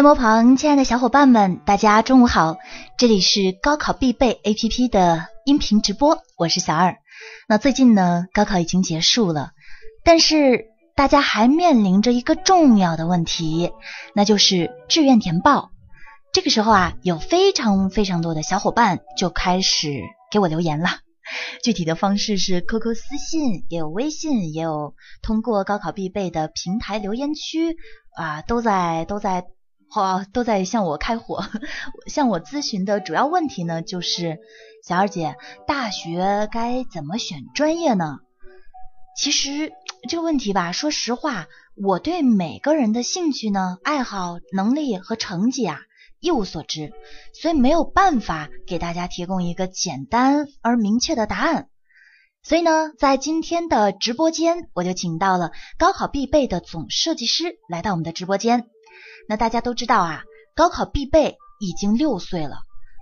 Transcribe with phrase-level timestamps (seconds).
[0.00, 2.56] 电波旁，亲爱的小伙伴们，大家中午好！
[2.96, 6.96] 这里是高考必备 APP 的音频直播，我是小二。
[7.46, 9.50] 那最近呢，高考已经结束了，
[10.02, 13.72] 但是大家还面临着一个重要的问题，
[14.14, 15.70] 那就是志愿填报。
[16.32, 20.00] 这个时候啊，有非常非常多的小伙伴就开始
[20.32, 20.88] 给我留言了。
[21.62, 27.76] 具体的方式是 QQ 私信，也有微信，也有通过高考必备的平台留言区
[28.16, 29.44] 啊，都在都在。
[29.92, 31.44] 好，都在向我开火，
[32.06, 34.38] 向我咨询的主要问题呢，就是
[34.84, 35.34] 小二姐，
[35.66, 38.18] 大学该怎么选专业呢？
[39.16, 39.72] 其实
[40.08, 45.80] 这个问题吧，说实话，我对每个人的兴趣呢、爱好、能力和成绩啊
[46.20, 46.92] 一无所知，
[47.34, 51.66] 所以没有办法给大家提供一个简单而明确的答案。
[52.44, 58.68] 所以呢，在今天的直播间，我就请到了高考必备的总设计师来到我们的直播间。
[59.28, 62.58] 那大家都知道啊，高考必备已经六岁了，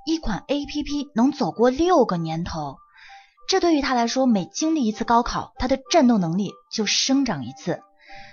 [0.06, 2.78] 一款 A P P 能走过六个年头，
[3.48, 7.80] 这对于他来说，每经历一次高考，他的战斗能力就生长一次。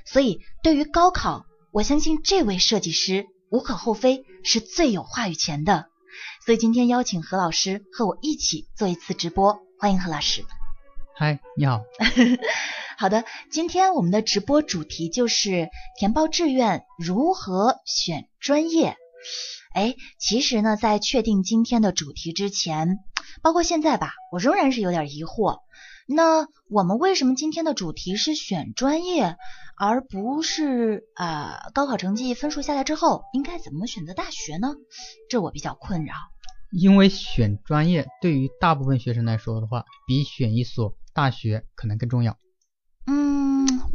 [0.06, 5.86] 所以对于高考，我相信这位设计师无可厚非是最有话语权的。
[6.46, 10.46] 所以今天邀请何老师和我一起做一次直播，欢迎何老师。
[11.18, 11.82] 嗨，你好。
[12.98, 18.96] 好的，今天我们的直播主题就是填报志愿如何选专业。
[19.74, 23.00] 哎，其实呢，在确定今天的主题之前，
[23.42, 25.60] 包括现在吧，我仍然是有点疑惑。
[26.08, 29.36] 那我们为什么今天的主题是选专业，
[29.78, 34.70] 而不是啊高考成绩分数下来之后应该怎么选择大学呢？
[35.30, 36.14] 这我比较困扰。
[36.72, 42.38] 因为选专业对于大部分学生来说的话，比选一所大学可能更重要。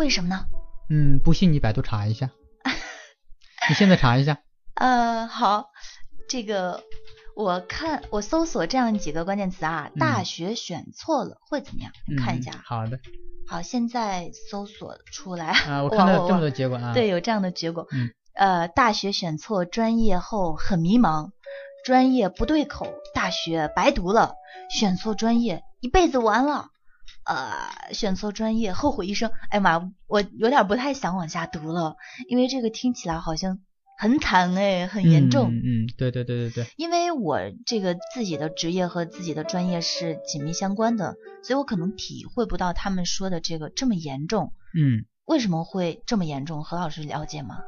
[0.00, 0.46] 嗯，为什么呢？
[0.88, 2.30] 嗯，不信你百度查一下。
[3.68, 4.38] 你现在查一下。
[4.76, 5.66] 呃，好，
[6.26, 6.82] 这个
[7.36, 11.92] 我看我搜索这样几个关键词啊，大学选错了会怎么样？
[12.24, 12.52] 看一下。
[12.64, 12.98] 好的。
[13.46, 15.48] 好，现在搜索出来。
[15.48, 16.94] 啊，我 看到这么多结果啊。
[16.94, 17.86] 对，有这样的结果。
[17.92, 18.10] 嗯。
[18.34, 21.32] 呃，大学选错专业后很迷茫，
[21.84, 24.32] 专业不对口，大学白读了，
[24.70, 26.68] 选错专业一辈子完了。
[27.24, 29.30] 呃，选错专业，后悔一生。
[29.50, 31.96] 哎妈，我有点不太想往下读了，
[32.28, 33.60] 因为这个听起来好像
[33.98, 35.50] 很惨哎，很严重。
[35.52, 36.66] 嗯，对对对对对。
[36.76, 44.52] 因为我这个自己的职业和自己的专业是紧密相关的，所以我可能体会不到他们说的这个这么严重。
[44.74, 45.04] 嗯。
[45.26, 46.64] 为什么会这么严重？
[46.64, 47.60] 何老师了解吗？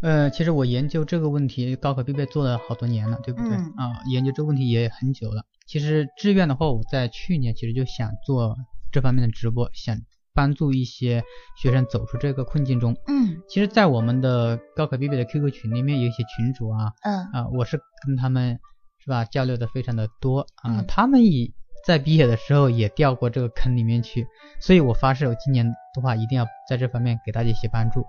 [0.00, 3.56] 呃，其实我研究这个问题，高考必备做了好多年了，对不对？
[3.76, 5.42] 啊，研究这个问题也很久了。
[5.66, 8.56] 其实志愿的话，我在去年其实就想做
[8.92, 9.98] 这方面的直播，想
[10.32, 11.24] 帮助一些
[11.60, 12.96] 学生走出这个困境中。
[13.08, 18.60] 嗯，其实，在我们的高考必备的 QQ 群里面，有一些群主啊，嗯啊，我是跟他们
[19.04, 21.50] 是吧交流的非常的多啊，他们也
[21.84, 24.26] 在毕业的时候也掉过这个坑里面去，
[24.60, 28.04] 所以我发誓，我今年的话一定要在这方面给大家一些帮助。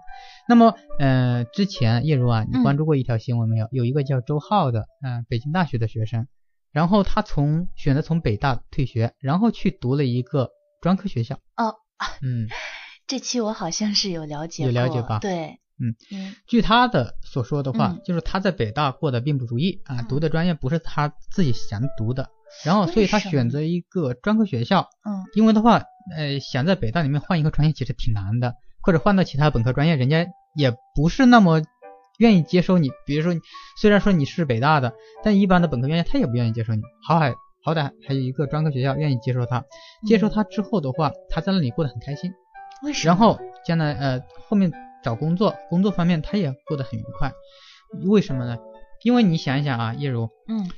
[0.48, 3.68] 那么，呃，之前叶如啊，你关注过一条新闻没有？
[3.72, 6.28] 有一个叫周浩的，嗯，北京大学的学生。
[6.72, 11.40] 然后他从选择从北大退学，然后去读了一个专科学校。
[11.58, 11.74] 哦，
[12.22, 12.48] 嗯，
[13.08, 15.18] 这期我好像是有了解，有了解吧？
[15.18, 16.36] 对，嗯嗯。
[16.46, 22.30] 据他的所说的话，就是他在北大过得并不如意啊，读的专业不是他自己想读的，
[22.66, 24.90] 然后所以他选择一个专科学校。
[25.06, 25.24] 嗯。
[25.36, 25.84] 因为的话，
[26.16, 31.62] 呃，想在北大里面换一个专业其实挺难的，或者换到其他本科专业，人家也不是那么。
[32.20, 33.40] 愿意接收你，比如说，
[33.80, 34.92] 虽然说你是北大的，
[35.24, 36.82] 但一般的本科院校他也不愿意接受你。
[37.08, 37.34] 好歹
[37.64, 39.64] 好歹还有一个专科学校愿意接收他，
[40.06, 42.34] 接收他之后的话，他在那里过得很开心。
[42.84, 43.10] 为什么？
[43.10, 44.70] 然后将来呃后面
[45.02, 47.32] 找工作，工作方面他也过得很愉快。
[48.04, 48.58] 为什么呢？
[49.06, 50.70] 因为你想一想啊，叶如，嗯，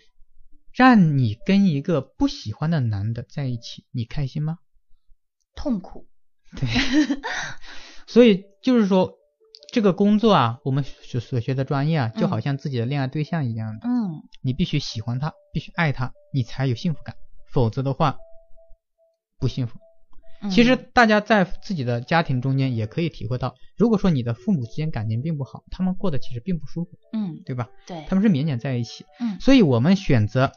[0.74, 4.58] 让你跟一个不喜欢的男的在一起，你开心吗？
[5.56, 6.08] 痛苦。
[6.56, 6.68] 对。
[8.08, 9.18] 所以就是说。
[9.74, 13.88] 这个工作啊，我们所所学的专业啊，就好像自己的恋爱对象一样的。
[13.88, 14.22] 嗯。
[14.42, 17.16] 你必须喜欢他，必须爱他，你才有幸福感，
[17.54, 18.18] 否则的话
[19.40, 19.80] 不幸福。
[20.50, 26.90] 其实大家在自己的家庭中间也可以体会到，如果说你的父母之间感情并不好，他们过得其实并不舒服。
[27.14, 27.42] 嗯。
[27.46, 27.70] 对吧？
[27.88, 28.06] 对。
[28.10, 29.06] 他们是勉强在一起。
[29.22, 29.40] 嗯。
[29.40, 30.52] 所以我们选择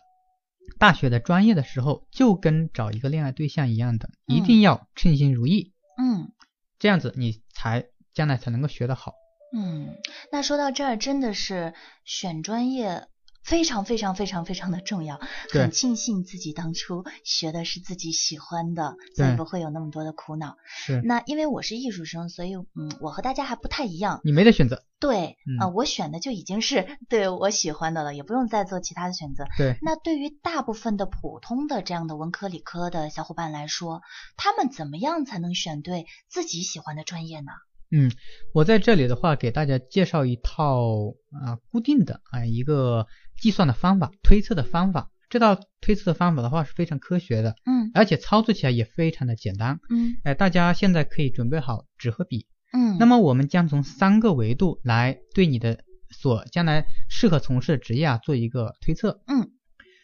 [0.79, 5.73] 大学的专业的时候，就跟找一个恋爱对象一样的，一定要称心如意。
[5.99, 6.33] 嗯。
[6.79, 7.87] 这样子你才。
[8.15, 9.15] 将来才能够学得好。
[9.53, 9.97] 嗯，
[10.31, 11.75] 那说到这儿，真的是
[12.05, 13.09] 选专业
[13.45, 15.21] 非常非常非常非常的重要，
[15.51, 20.57] 很庆幸自己当初学的是自己喜欢的，所以不会有那么多的苦恼。
[20.67, 24.21] 是那因为我是艺术生，所以嗯，我和大家还不太一样。
[24.25, 29.45] 你没得选择，对，啊呃，我选的就已经是对我喜欢的了，也不用再做其他的选择。
[29.59, 34.01] 对，那对于大部分的普通的这样的文科理科的小伙伴来说，
[34.37, 37.53] 他们怎么样才能选对自己喜欢的专业呢？
[37.91, 38.11] 嗯，
[38.53, 43.07] 我在这里的话给大家介绍一套啊固定的啊一个
[43.41, 45.11] 计算的方法，推测的方法。
[45.31, 49.81] 这套推测的方法的话是非常科学的，嗯而且操作起来也非常的简单。
[49.91, 52.47] 嗯哎，大家现在可以准备好纸和笔。
[52.73, 59.23] 嗯，那么我们将从三个维度来对你的所将来适合从事的职业啊做一个推测。
[59.27, 59.51] 嗯，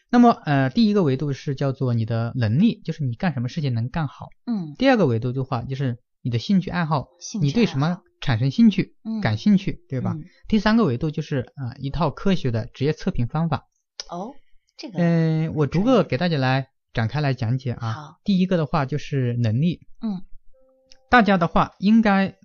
[0.09, 4.27] 那么呃第一个维度是叫做你的能力，就是你干什么事情能干好。
[4.45, 7.09] 嗯第二个维度的话就是你的兴趣爱好，
[7.41, 10.13] 你对什么产生兴趣、嗯感兴趣，对吧？
[10.15, 13.67] 嗯第三个维度就是啊、呃一套科学的职业测评方法。
[14.09, 14.33] 哦，
[14.77, 17.91] 这个嗯、我逐个给大家来展开来讲解啊。
[17.93, 20.21] 好第一个的话就是能力，嗯
[21.09, 22.35] 大家的话应该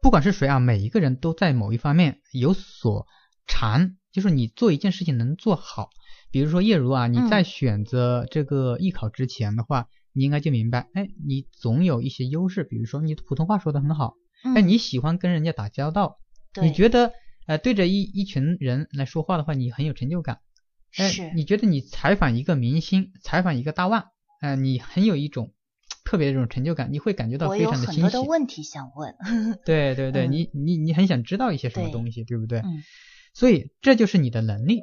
[0.00, 3.06] 不管是谁啊，每一个人都在某一方面有所
[3.46, 5.90] 长，就是你做一件事情能做好。
[6.30, 14.14] 比如说叶如啊，你嗯在选择这个艺考之前的话，你应该就明白，哎，你总有一些优势，比如说你普通话说的很好，
[14.44, 16.18] 嗯，哎，你喜欢跟人家打交道，
[16.60, 17.12] 你觉得
[17.46, 20.40] 呃对着一一群人来说话的话，你很有成就感。
[20.96, 24.06] 哎，你觉得你采访一个明星，采访一个大腕，
[24.40, 25.52] 呃，你很有一种
[26.04, 28.28] 特别的这种成就感，你会感觉到非常的欣喜很多的。
[28.28, 29.14] 问题想问。
[29.64, 32.60] 对对对， 嗯你你你很想知道一些什么东西，对不对？
[32.60, 32.82] 嗯
[33.34, 34.80] 所以这就是你的能力，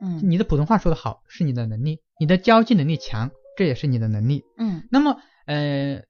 [0.00, 4.44] 嗯你的普通话说的好是你的能力，你的交际能力强，这也是你的能力。
[4.56, 5.16] 嗯那么
[5.46, 6.04] 呃，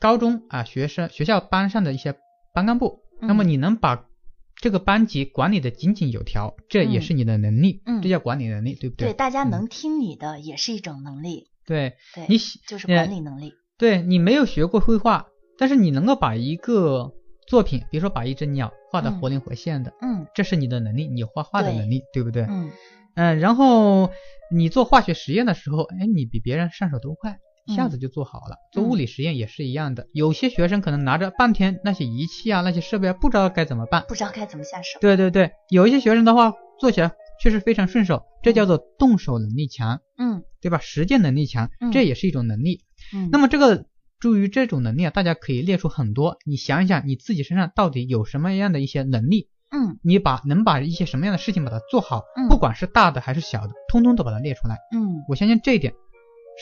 [0.00, 2.16] 高中啊学生学校班上的一些
[2.52, 4.06] 班干部，嗯那么你能把
[4.56, 11.46] 这个班级管理的井井有条，这也是你的能力，嗯这叫管理能力，对不对，对大家嗯能听你的也是一种能力。
[11.64, 13.52] 对对，你喜就是呃管理能力。
[13.78, 17.12] 对你没有学过绘画，但是你能够把一个
[17.46, 22.42] 作品，比如说把一只鸟画的嗯活灵活现的，嗯这是你的能力，你画画的能力，对不对？
[22.48, 22.68] 嗯
[23.14, 24.10] 嗯、然后
[24.52, 28.56] 你做化学实验的时候，哎，你比别人上手都快，一下嗯子就做好了。
[28.72, 34.04] 做物理实验也是一样的，有些学生可能拿着半天那些仪器啊、那些设备啊，不知道该怎么办。
[34.08, 34.98] 不知道该怎么下手。
[35.00, 37.12] 对对对，有一些学生的话做起来
[37.42, 40.78] 确实非常顺手，这叫做动手能力强，嗯对吧？
[40.78, 42.82] 实践能力强嗯，这也是一种能力。
[43.14, 43.86] 嗯，那么这个
[44.18, 54.78] 至于这种能力啊，大家可以列出很多，你想一想你自己身上到底有什么样的一些能力，嗯你把能把一些什么样的事情把它做好，嗯不管是大的还是小的，通通都把它列出来。
[54.92, 55.94] 嗯我相信这一点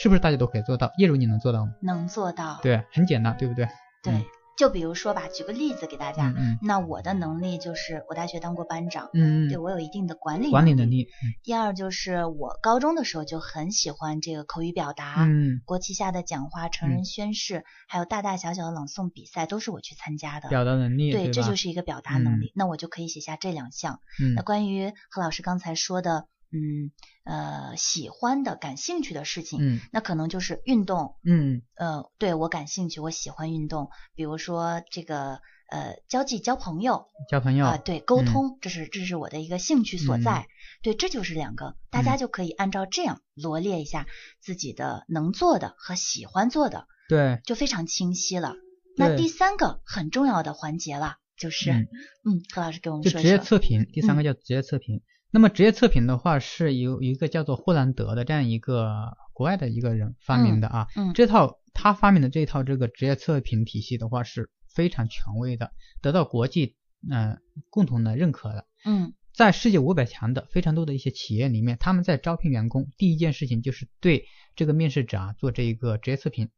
[0.00, 0.92] 是不是大家都可以做到？
[0.98, 1.72] 业主你能做到吗？
[1.80, 2.58] 能做到。
[2.62, 3.66] 对，很简单，对不对？
[4.02, 4.24] 对嗯，
[4.58, 6.30] 就比如说吧，举个例子给大家。
[6.30, 10.90] 嗯嗯那我的能力就是我大学当过班长，嗯嗯，对我有一定的管理管理能。
[10.90, 11.06] 力，
[11.44, 20.48] 第二就是我高中的时候就很喜欢这个口语表达，嗯，国旗下的讲话、成人宣誓，还有大大小小的朗诵比赛都是我去参加的。
[20.48, 22.52] 表达能力，对，吧这就是一个表达能力。
[22.56, 24.00] 那我就可以写下这两项。
[24.20, 26.90] 嗯那关于何老师刚才说的，嗯
[27.24, 31.16] 呃，喜欢的、感兴趣的事情，嗯那可能就是运动。
[31.24, 35.40] 嗯呃，对我感兴趣，我喜欢运动，比如说这个
[35.70, 40.46] 呃交际、交朋友交朋友啊、对，沟嗯通，这是这是我的一个兴趣所在。
[40.80, 44.06] 对，这就是两个，大家嗯就可以按照这样罗列一下
[44.40, 48.54] 自己的能做的和喜欢做的，对，就非常清晰了。
[48.96, 51.88] 那第三个很重要的环节了，就是嗯
[52.24, 53.44] 嗯，何老师给我们就职业说一说。
[53.44, 55.02] 测评，第三个叫职业测评。
[55.30, 60.88] 那么职业测评的话，是由一个叫做霍兰德的这样一个国外的一个人发明的啊。
[60.96, 66.76] 嗯这套他发明的这套这个职业测评体系的话是非常权威的，得到国际
[67.08, 67.38] 嗯、呃
[67.70, 68.66] 共同的认可的。
[68.84, 74.24] 嗯在世界五百强的非常多的一些企业里面，他们在招聘员工第一件事情就是对
[74.56, 76.48] 这个面试者啊做这一个职业测评。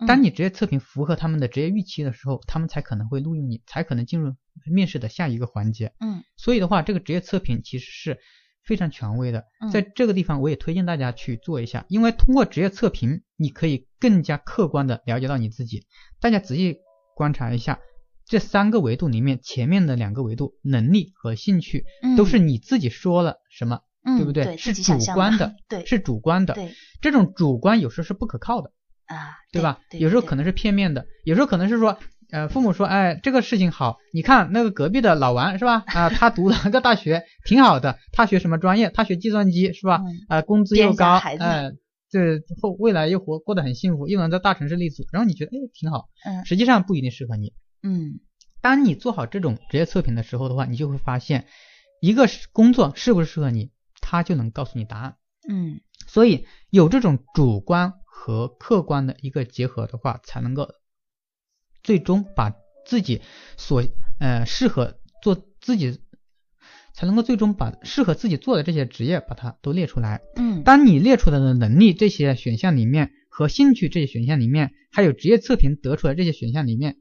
[0.00, 5.92] 嗯当你职业测评符合他们的职业预期的时候，他们才可能会录用你，才可能进入面试的下一个环节。
[6.00, 8.18] 嗯所以的话，这个职业测评其实是
[8.62, 9.70] 非常权威的嗯。
[9.70, 15.86] 在这个地方，我也推荐大家去做一下，因为通过职业测评，你可以更加客观的了解到你自己。
[16.20, 16.76] 大家仔细
[17.16, 17.80] 观察一下，
[18.24, 24.56] 这三个维度里面，前面的两个维度能力和兴趣，嗯，都是你自己说了什么，嗯对不对？
[24.56, 26.54] 是主观的，对是主观的。
[26.54, 28.72] 对这种主观有时候是不可靠的。
[29.08, 29.80] 啊，对吧？
[29.90, 31.98] 对对有时候可能是片面的，有时候可能是说，
[32.30, 35.82] 呃，父母说，哎，这个事情好，你看那个隔壁的老王是吧？
[35.86, 38.90] 啊，他读了个大学，挺好的，他学什么专业？
[38.90, 40.02] 他学计算机是吧？
[40.04, 41.72] 嗯啊，工资又高，一下孩子哎，
[42.10, 47.54] 这后未来又活过得很幸福，又能在大城市立足，然后你觉得哎挺好，嗯实际上不一定适合你。
[47.82, 48.20] 嗯
[48.60, 51.46] 当你做好这种职业测评的时候的话，你就会发现，
[52.00, 55.16] 一个是工作适不适合你，他就能告诉你答案。
[55.48, 60.68] 嗯所以有这种主观和客观的一个结合的话，才能够
[61.84, 62.52] 最终把
[62.84, 63.22] 自己
[63.56, 63.84] 所
[64.18, 66.00] 呃适合做自己，
[66.92, 70.20] 才能够最终把适合自己做的这些职业把它都列出来。
[70.34, 70.64] 嗯。
[70.64, 76.96] 当你列出来的能力这些选项里面和兴趣这些选项里面，还有职业测评得出来这些选项里面，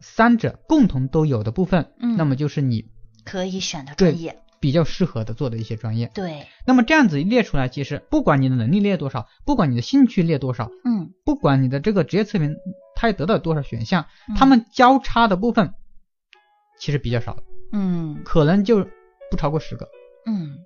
[0.00, 2.16] 三者共同都有的部分，嗯。
[2.16, 2.86] 那么就是你
[3.24, 6.10] 可以选的专业，比较适合的做的一些专业。
[6.14, 12.54] 对，那么这样子一列出来，其实不管你的能力列多少，不管你的兴趣列多少，嗯不管你的这个职业测评
[12.94, 15.74] 它也得到多少选项，嗯它们交叉的部分
[16.78, 17.36] 其实比较少，
[17.72, 18.86] 嗯可能就
[19.30, 19.88] 不超过十个。
[20.26, 20.58] 嗯，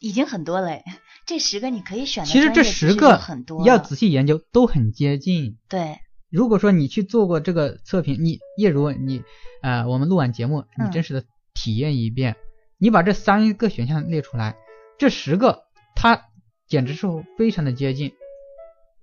[0.00, 0.82] 已经很多了诶。
[1.26, 5.58] 这十个你可以选的其实这十个很多要仔细研究，都很接近。
[5.68, 5.98] 对，
[6.30, 9.22] 如果说你去做过这个测评，你叶如你
[9.62, 12.36] 呃，我们录完节目，嗯你真实的体验一遍，
[12.82, 14.56] 你把这三个选项列出来，
[14.98, 15.62] 这十个
[15.94, 16.20] 它
[16.66, 17.06] 简直是
[17.38, 18.10] 非常的接近。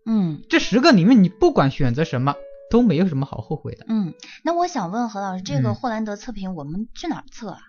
[0.05, 2.35] 嗯这十个里面，你不管选择什么，
[2.69, 3.85] 都没有什么好后悔的。
[3.87, 4.13] 嗯。
[4.43, 7.59] 那我想问何老师，这个嗯霍兰德测评我们去哪儿测啊？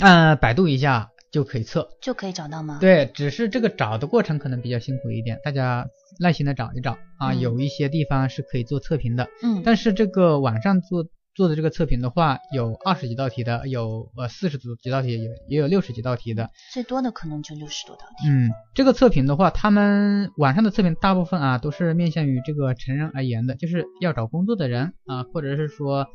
[0.00, 1.88] 呃，百度一下就可以测。
[2.02, 5.86] 就可以找到吗？，对，只是这个找的过程可能比较辛苦一点，大家
[6.18, 7.30] 耐心的找一找啊。
[7.30, 16.50] 嗯有一些地方是可以做测评的，嗯，但是这个网上做做的这个测评的话，有二十几道题的，有呃四十几道题，也也有六十几道题的。
[16.72, 18.28] 最多的可能就六十多道题。
[18.28, 26.06] 嗯，这个测评的话，他们网上的测评大部分啊都是面向于这个成人而言的，就是要找工作的人啊，或者是说，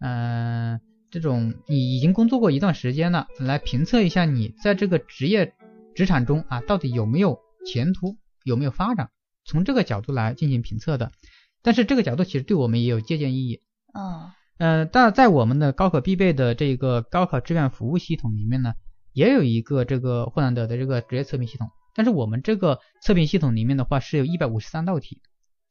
[0.00, 5.54] 嗯、这种你已经工作过一段时间了，来评测一下你在这个职业
[5.94, 9.08] 职场中啊到底有没有前途，有没有发展，
[9.46, 11.10] 从这个角度来进行评测的。
[11.62, 13.62] 但是这个角度其实对我们也有借鉴意义。
[13.94, 18.74] 嗯呃，但在我们的高考必备的这个高考志愿服务系统里面呢，
[19.12, 21.68] 也有一个这个霍兰德的这个职业测评系统。
[21.94, 25.20] 但是我们这个测评系统里面的话，是有一百五十三道题，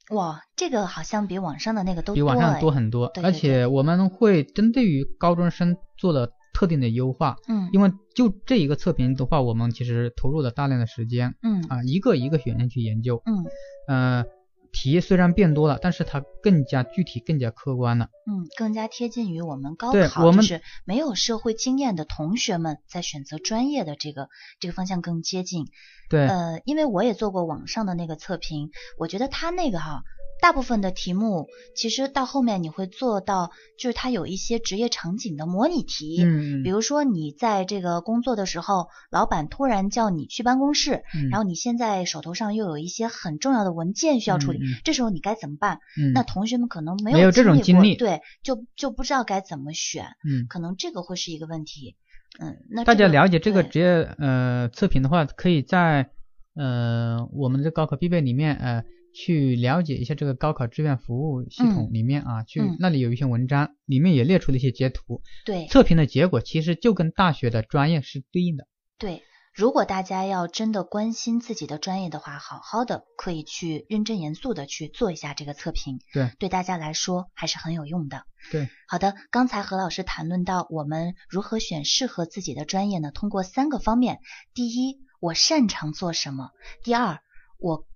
[0.10, 3.08] 哇，这个好像比网上的那个都比网上哎多很多。
[3.14, 13.22] 对对而且我们会针对于高中生做了特定的优化，嗯因为就这一个测评的话，我们其实投入了大量的时间嗯啊，一个一个选项去研究。
[13.26, 13.46] 嗯
[13.88, 14.26] 呃，
[14.72, 18.10] 题虽然变多了，但是它更加具体、更加客观了。
[18.26, 25.66] 嗯，更加贴近于我们高考，我们就是没有社会经验的同学们在选择专业的这个这个方向更接近。
[26.10, 30.04] 对，呃，因为我也做过网上的那个测评，我觉得他那个哈，
[30.42, 36.22] 大部分的题目其实到后面你会做到，就是它有一些职业场景的模拟题。
[36.24, 45.80] 嗯，比如说你在这个工作的时候，老板突然叫你去办公室，嗯，然后你现在手头上又有一些很重要的文件需要处理，这时候你该怎么办？
[46.00, 50.46] 嗯那同学们可能没没有这种经经历对，就就不知道该怎么选，嗯。
[50.48, 51.96] 可能这个会是一个问题。
[52.40, 56.12] 嗯，那大家了解这个职业呃测评的话，可以在
[56.56, 58.84] 呃我们的高考必备里面呃
[59.18, 68.68] 去了解一下这个高考志愿服务系统嗯里面啊，去嗯那里有一篇文章，里面也列出了一些截图，对测评的结果其实就跟大学的专业是对应的。
[69.00, 69.24] 对，
[69.56, 78.22] 如果大家要真的关心自己的专业的话，好好的可以去认真严肃的去做一下这个测评，对，对大家来说还是很有用的。
[78.52, 83.10] 对，好的，刚才何老师谈论到我们如何选适合自己的专业呢？
[83.10, 84.20] 通过三个方面：
[84.54, 86.52] 第一，我擅长做什么；
[86.84, 87.20] 第二，
[87.58, 87.88] 我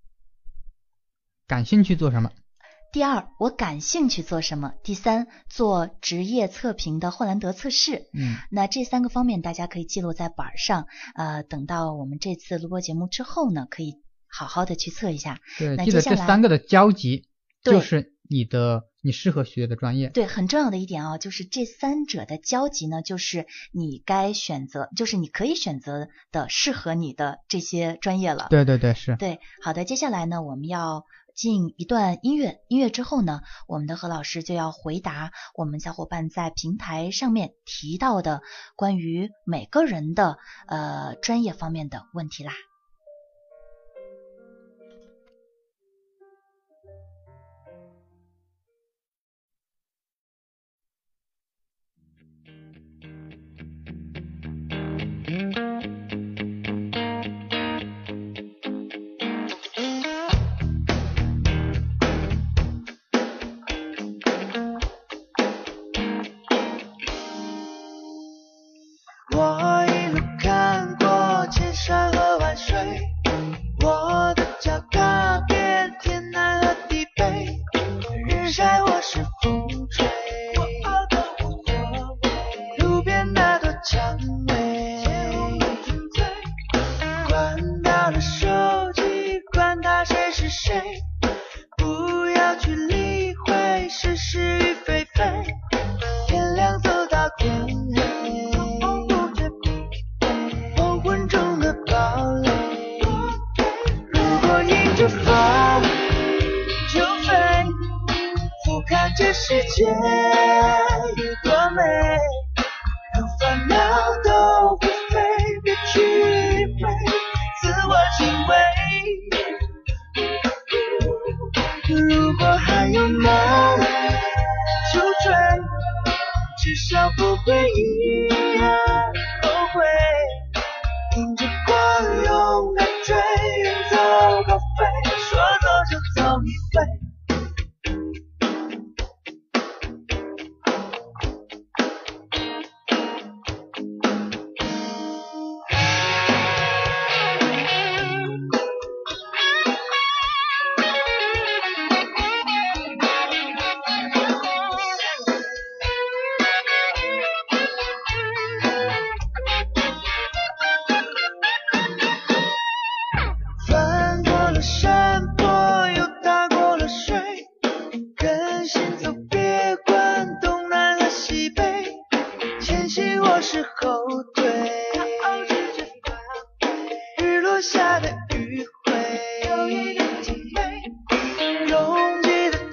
[1.51, 2.31] 感兴趣做什么？
[2.93, 4.71] 第二，我感兴趣做什么？
[4.85, 8.05] 第三，做职业测评的霍兰德测试。
[8.13, 13.95] 嗯，那这三个方面大家可以记录在板儿上，呃，等到我们这次录播节目之后呢，可以
[14.29, 15.41] 好好的去测一下。
[15.59, 17.27] 对，记得这三个的交集
[17.61, 20.07] 就是你的你适合学的专业。
[20.07, 28.47] 对，很重要的一点啊，就是这三者的交集呢，就是你该选择，就是你可以选择的适合你的这些专业了。
[28.49, 29.17] 对对对，是。
[29.17, 31.05] 对，好的，接下来呢，我们要
[31.35, 38.41] 进一段音乐，音乐之后呢，我们的何老师就要回答我们小伙伴在平台上面提到的
[38.75, 42.53] 关于每个人的呃专业方面的问题啦。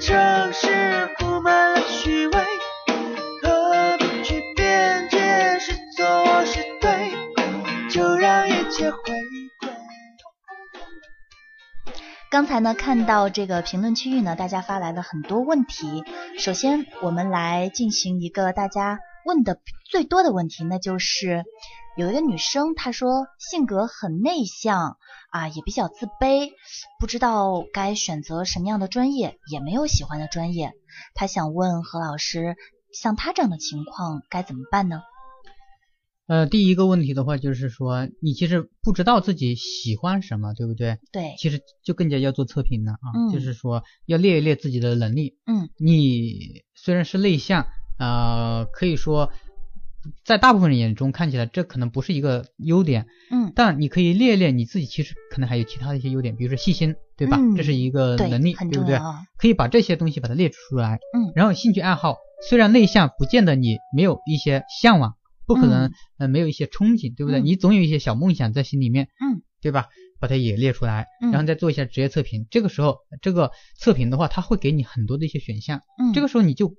[0.09, 2.33] 城市布满了虚伪，
[3.43, 7.12] 何必去辩解是错是对，
[7.91, 9.69] 就让一切回归。
[12.31, 16.03] 刚才呢，看到这个评论区域呢，大家发来了很多问题。
[16.38, 19.61] 首先，我们来进行一个大家问的
[19.91, 21.45] 最多的问题，那就是
[21.99, 24.99] 有一个女生她说性格很内向
[25.33, 26.52] 啊，也比较自卑，
[27.00, 30.71] 不知道该选择什么样的专业，也没有喜欢的专业。
[31.14, 32.55] 她想问何老师，
[32.93, 35.02] 像她这样的情况该怎么办呢？
[36.28, 40.99] 呃，第一个问题的话就是说，你其实不知道自己喜欢什么，对不对？
[41.11, 45.37] 对，其实就更加要做测评了啊，嗯就是说要列一列自己的能力。
[45.46, 47.66] 嗯你虽然是内向，
[47.99, 49.33] 呃，可以说
[50.25, 57.37] 在大部分人眼中看起来这可能不是一个优点，嗯，但你可以列列你自己其实可能还有其他的一些优点，比如说细心，对吧？
[57.40, 58.99] 嗯这是一个能力，很对不对？
[59.37, 60.99] 可以把这些东西把它列出来。
[61.14, 62.16] 嗯然后兴趣爱好，
[62.49, 65.14] 虽然内向，不见得你没有一些向往，
[65.47, 67.40] 不可能、嗯呃没有一些憧憬，对不对？
[67.40, 69.87] 嗯你总有一些小梦想在心里面，嗯，对吧？
[70.21, 72.47] 把它也列出来，嗯然后再做一下职业测评。
[72.51, 76.75] 这个时候，这个测评的话，它会给你很多的一些选项，嗯，这个时候你就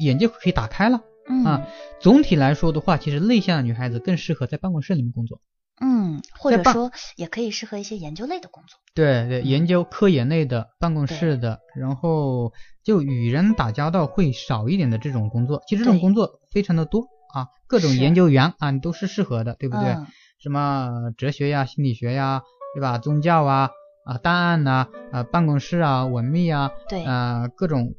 [0.00, 1.00] 眼界可以打开了。
[1.28, 1.66] 嗯啊
[2.00, 5.40] 总体来说的话，其实内向的女孩子更适合在办公室里面工作。
[5.80, 8.78] 嗯，或者说也可以适合一些研究类的工作。
[8.94, 12.52] 对对，嗯研究科研类的、办公室的，然后
[12.84, 17.00] 就与人打交道会少一点的这种工作，其实这种工作非常的多
[17.34, 19.90] 啊，各种研究员啊，你都是适合的，对不对？
[19.90, 20.06] 嗯
[20.42, 22.42] 什么哲学呀、心理学呀，
[22.74, 22.98] 对吧？
[22.98, 23.70] 宗教啊、
[24.04, 27.94] 啊档案呐、啊、办公室啊、文秘啊，对，啊各种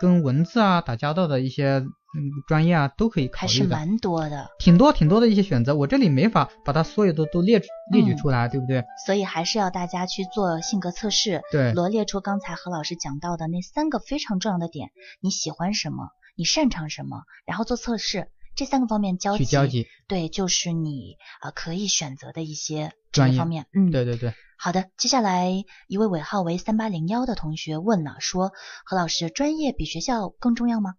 [0.00, 1.84] 跟文字啊打交道的一些
[2.16, 3.64] 嗯专业啊，都可以考还是。
[3.64, 8.84] 蛮多的，挺多挺多的一些选择，我这里没法把它所有的都列出列举嗯出来，对不对？
[9.06, 23.66] 所以还是要大家去做性格测试，对，罗列出刚才何老师讲到的那三个非常重要的点：你喜欢什么，你擅长什么，然后做测试，这三个方面交集，去交集，对，就是你呃可以选择的一些专业方面。
[23.74, 24.32] 嗯，对对对。
[24.56, 28.52] 好的，接下来一位尾号为三八零幺的同学问了，说
[28.84, 30.94] 何老师，专业比学校更重要吗？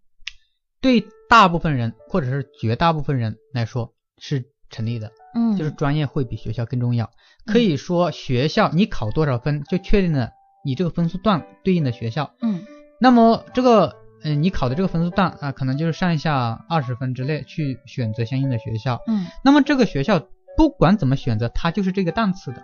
[0.85, 7.09] 对大部分人或者是绝大部分人来说是成立的，嗯，就是专业会比学校更重要。
[7.43, 10.29] 可以说学校你考多少分就确定了
[10.63, 12.35] 你这个分数段对应的学校。
[12.43, 12.63] 嗯
[12.99, 19.01] 那么这个嗯、你考的这个分数段啊，可能就是上下二十分之内去选择相应的学校。
[19.07, 22.61] 嗯，那么这个学校不管怎么选择，它就是这个档次的，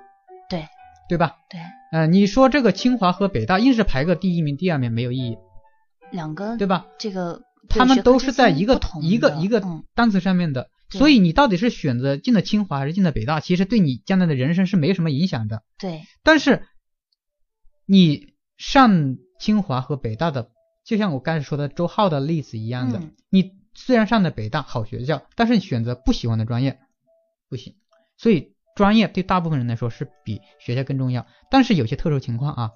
[0.48, 0.68] 对
[1.10, 1.38] 对吧？
[1.50, 1.60] 对，
[1.92, 5.38] 呃，你说这个清华和北大硬是排个第一名、第二名没有意义，
[6.12, 6.86] 两个对吧？
[7.00, 15.64] 这个他们都是在一个同一个一个单词上面的，所以你到底是选择进了清华还是进了北大，其实对你将来的人生是没什么影响的。
[15.78, 16.68] 对，但是
[17.86, 20.50] 你上清华和北大的，
[20.86, 26.80] 就像我刚才说的周浩的例子一样的，嗯你虽然上的北大好学校，但是你选择不喜欢的专业
[27.50, 27.76] 不行。
[28.18, 32.72] 所以专业对大部分人来说是比学校更重要，但是有些特殊情况啊，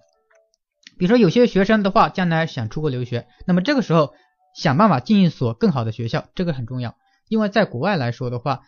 [0.97, 4.13] 比如说有些学生的话，将来想出国留学，那么这个时候
[4.55, 6.95] 想办法进一所更好的学校，这个很重要。
[7.27, 8.61] 因为在国外来说的话，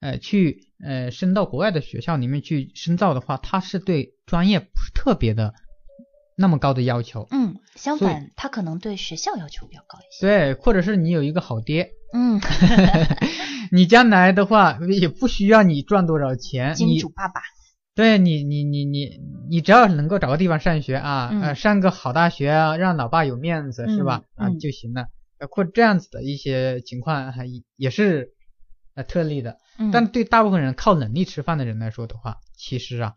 [0.00, 5.54] 呃，去呃升到国外的学校里面去深造的话，它是对专业不是特别的
[6.36, 7.26] 那么高的要求。
[7.30, 10.26] 嗯，相反，他可能对学校要求比较高一些。
[10.26, 12.40] 对，或者是你有一个好爹，嗯，
[13.70, 17.40] 你将来的话也不需要你赚多少钱，金你主爸爸，
[17.94, 24.22] 对你，你你你你只要能够找个地方上学啊，嗯呃，上个好大学啊，让老爸有面子、是吧？
[24.34, 25.06] 啊就行了。
[25.42, 28.32] 呃或这样子的一些情况还也是
[28.94, 29.58] 呃特例的。
[29.78, 33.14] 嗯，但对大部分人靠能力吃饭的人来说的话，其实啊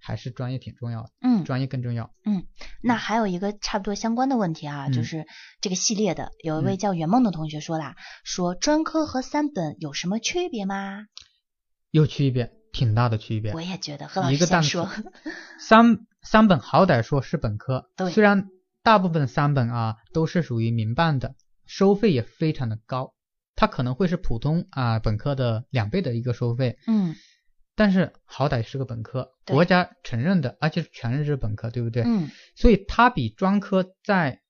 [0.00, 2.12] 还是专业挺重要的，嗯，专业更重要。
[2.24, 2.46] 嗯
[2.82, 5.26] 那还有一个差不多相关的问题啊，就嗯是
[5.60, 11.06] 这个系列的有一位嗯叫圆梦的同学说啦，说专科和三本有什么区别吗？
[11.90, 13.52] 有区别，挺大的区别。
[13.52, 14.88] 我也觉得，何老师先说。
[15.58, 18.48] 三三本好歹说是本科对，虽然
[18.82, 21.34] 大部分三本啊都是属于民办的，
[21.66, 23.14] 收费也非常的高，
[23.54, 27.14] 它可能会是普通啊本科的两倍的一个收费，嗯
[27.74, 32.04] 但是好歹是个本科，国家承认的，而且是全日制本科，对不对？
[32.06, 34.40] 嗯所以它比专科在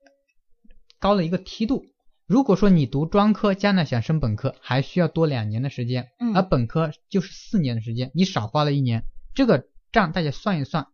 [1.00, 1.85] 高了一个梯度。
[2.26, 10.87] 如果说你读专科，将来想升本科，还需要多两年的时间，嗯而本科就是四年的时间，你少花了一年，这个账大家算一算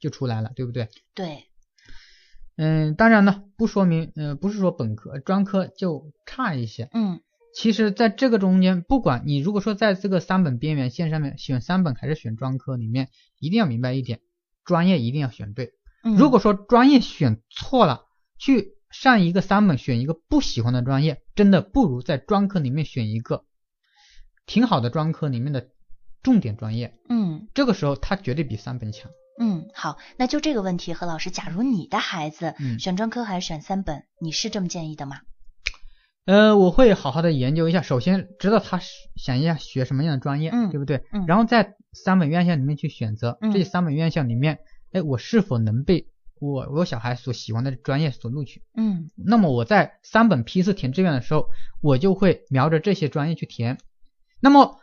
[0.00, 0.88] 就出来了，对不对？
[1.14, 1.44] 对，
[2.56, 6.88] 嗯，当然呢，不说明，呃，不是说本科、专科就差一些。
[6.92, 7.20] 嗯
[7.54, 14.20] 其实，在这个中间，不管你如果说在这个三本边缘线上面选三本还是选专科里面，一定要明白一点，
[14.62, 15.72] 专业一定要选对。
[16.04, 18.02] 嗯，如果说专业选错了，
[18.38, 23.44] 去上一个三本选一个不喜欢的专业，真的不如在专科里面选一个
[24.44, 25.68] 挺好的专科里面的
[26.22, 26.94] 重点专业。
[27.08, 29.10] 嗯这个时候，它绝对比三本强。
[29.38, 35.20] 嗯好，那就这个问题，何老师，假如你的孩子嗯选专科还是选三本，你是这么建议的吗？
[36.24, 41.04] 呃，我会好好的研究一下，首先知道他是想要学什么样的专业，嗯对不对？
[41.12, 44.58] 嗯然后在三本院校里面去选择，嗯这三本院校里面，
[44.92, 46.08] 哎，我是否能被
[46.40, 48.62] 我我小孩所喜欢的专业所录取？
[48.74, 51.46] 嗯那么我在三本批次填志愿的时候，
[51.80, 53.78] 我就会瞄着这些专业去填。
[54.40, 54.80] 那么，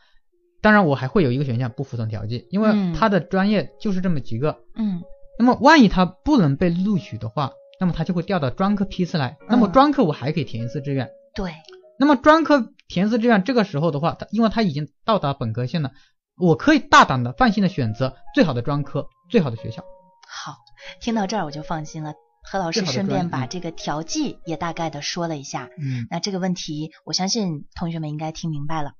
[0.63, 4.57] 当然我还会有一个选项不服从调剂，因嗯为他的专业就是这么几个。
[4.75, 5.03] 嗯
[5.37, 9.35] 那么万一他不能被录取的话，那么他就会调到专科批次来。
[9.49, 11.09] 那么嗯专科我还可以填一次志愿。
[11.35, 11.51] 对，
[11.99, 15.91] 那么专科填一次志愿，这个时候的话，他因为他已经到达本科线了，
[16.37, 19.83] 我可以大胆的、放心的选择最好的专科、最好的学校。
[20.27, 20.55] 好，
[21.01, 22.13] 听到这儿我就放心了。
[22.45, 25.69] 何老师顺便把这个调剂也大概的说了一下。
[25.79, 28.91] 嗯那这个问题，我相信同学们应该听明白了。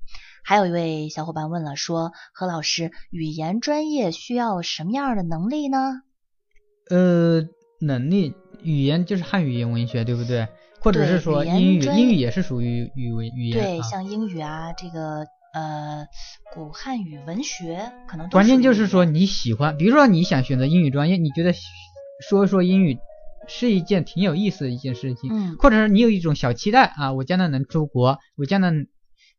[0.44, 6.02] 还有一位小伙伴问了，说何老师，语言专业需要什么样的能力呢？
[6.90, 7.48] 呃，
[7.80, 10.48] 能力语言就是汉语言文学，对不对？
[10.82, 13.84] 或者是说英语，英语也是属于语文语言对，啊。
[13.84, 16.06] 像英语啊，这个呃
[16.54, 21.54] 古汉语文学，可能关键就是说你喜欢，比如说你想选择英语专业，你觉得
[22.28, 23.00] 说一说英语
[23.48, 28.72] 是一件挺有意思的一件事情，嗯或者是你有一种小期待啊，我将来能出国，我将来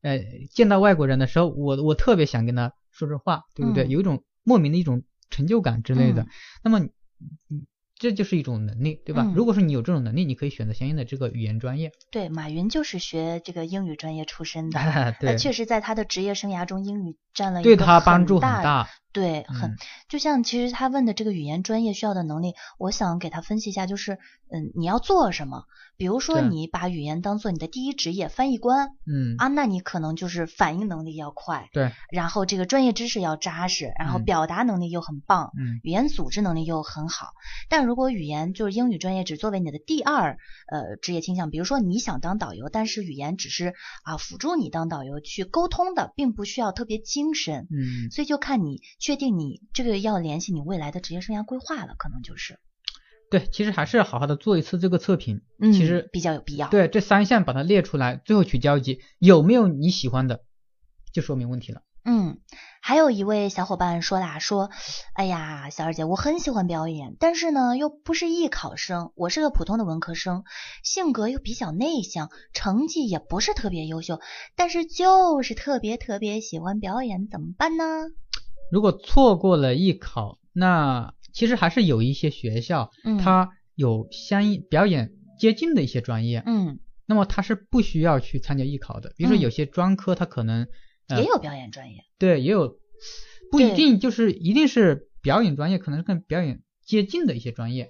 [0.04, 0.20] 呃
[0.52, 3.84] 见到外国人的时候，我我特别想跟他说说话，对不对？
[3.84, 6.22] 嗯有一种莫名的一种成就感之类的。
[6.22, 6.26] 嗯
[6.62, 6.86] 那么
[7.96, 9.22] 这就是一种能力，对吧？
[9.24, 11.90] 嗯如果说你有这种能力，你可以选择相应的这个语言专业。
[12.10, 14.80] 对，马云就是学这个英语专业出身的，
[15.20, 18.88] 对呃，确实在他的职业生涯中，英语占了一对他帮助很大。
[19.14, 19.76] 对，很、嗯
[20.08, 24.18] 就像其实他问的这个语言专业需要的能力，我想给他分析一下，就是
[24.50, 25.64] 嗯，你要做什么？
[25.96, 37.28] 比如说你把语言当做你的第一职业，翻译官嗯，啊，那你可能就是反应能力要快，对，然后这个专业知识要扎实，然后嗯表达能力又很棒，嗯语言组织能力又很好。
[37.68, 47.68] 但如果语言就是英语专业只作为你的第二呃职业倾向，比如说你想当导游，但是语言只是啊辅助你当导游去沟通的，并不需要特别精深。
[47.70, 52.58] 嗯，所以就看你确定你这个要联系你未来的职业生涯规划了，可能就是
[53.30, 55.42] 对，其实还是要好好的做一次这个测评。
[55.60, 60.40] 嗯，其实比较有必要。，对这三项把它列出来，最后取交集，有没有你喜欢的，
[61.12, 61.82] 就说明问题了。
[62.06, 62.38] 嗯，
[62.80, 64.70] 还有一位小伙伴说啦，说，
[65.12, 70.44] 哎呀，小二姐，我很喜欢表演，但是呢，又不是艺考生，我是个普通的文科生，
[70.82, 74.18] 性格又比较内向，成绩也不是特别优秀，
[74.56, 77.84] 但是就是特别特别喜欢表演，怎么办呢？
[78.70, 89.12] 如果错过了艺考，那其实还是有一些学校，嗯它有相应表演接近的一些专业，嗯，那么它是不需要去参加艺考的。
[89.16, 90.68] 比如说嗯有些专科，它可能、
[91.08, 92.04] 呃、也有表演专业。
[92.18, 92.78] 对，也有
[93.50, 97.88] 不一定就是一定是表演专业，可能是跟表演接近的一些专业。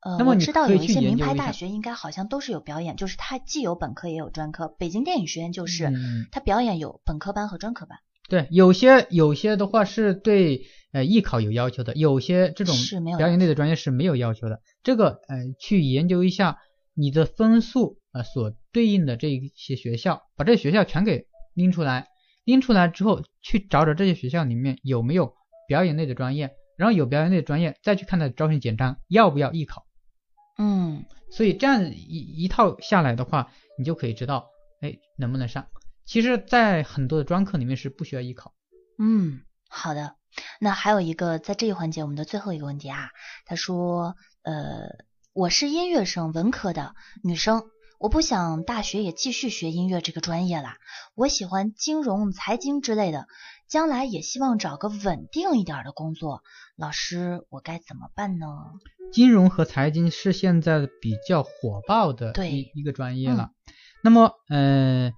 [0.00, 4.68] 呃，那么你我知道有一些名牌大学应该好像都是有表演，就是它既有本科也有专科。
[4.68, 7.98] 北京电影学院就是，嗯它表演有本科班和专科班。
[8.28, 12.74] 对，有些有些的话是对呃艺考有要求的，有些这种
[13.18, 14.62] 表演类的专业是没有要求的。
[14.82, 16.58] 这个呃去研究一下
[16.94, 22.08] 你的分数呃所对应的这一些学校，把这些学校全给拎出来，
[22.44, 25.34] 拎出来之后去找找这些学校里面有没有
[25.68, 29.84] 表演类的专业，然后有表演类的专业再去看它的招生简章要不要艺考。
[30.56, 34.46] 嗯所以这样一一套下来的话，你就可以知道，
[34.80, 35.66] 哎，能不能上。
[36.06, 38.54] 其实，在很多的专科里面是不需要艺考。
[38.98, 40.16] 嗯，好的。
[40.60, 43.10] 那还有一个，在这一环节我们的最后一个问题啊，
[43.46, 47.64] 他说，呃，我是音乐生，文科的女生，
[47.98, 50.78] 我不想大学也继续学音乐这个专业啦，
[51.14, 53.28] 我喜欢金融、财经之类的，
[53.68, 56.42] 将来也希望找个稳定一点的工作。
[56.76, 58.46] 老师，我该怎么办呢？
[59.12, 63.50] 金融和财经是现在比较火爆的一一个专业了。
[64.02, 65.12] 那么，呃，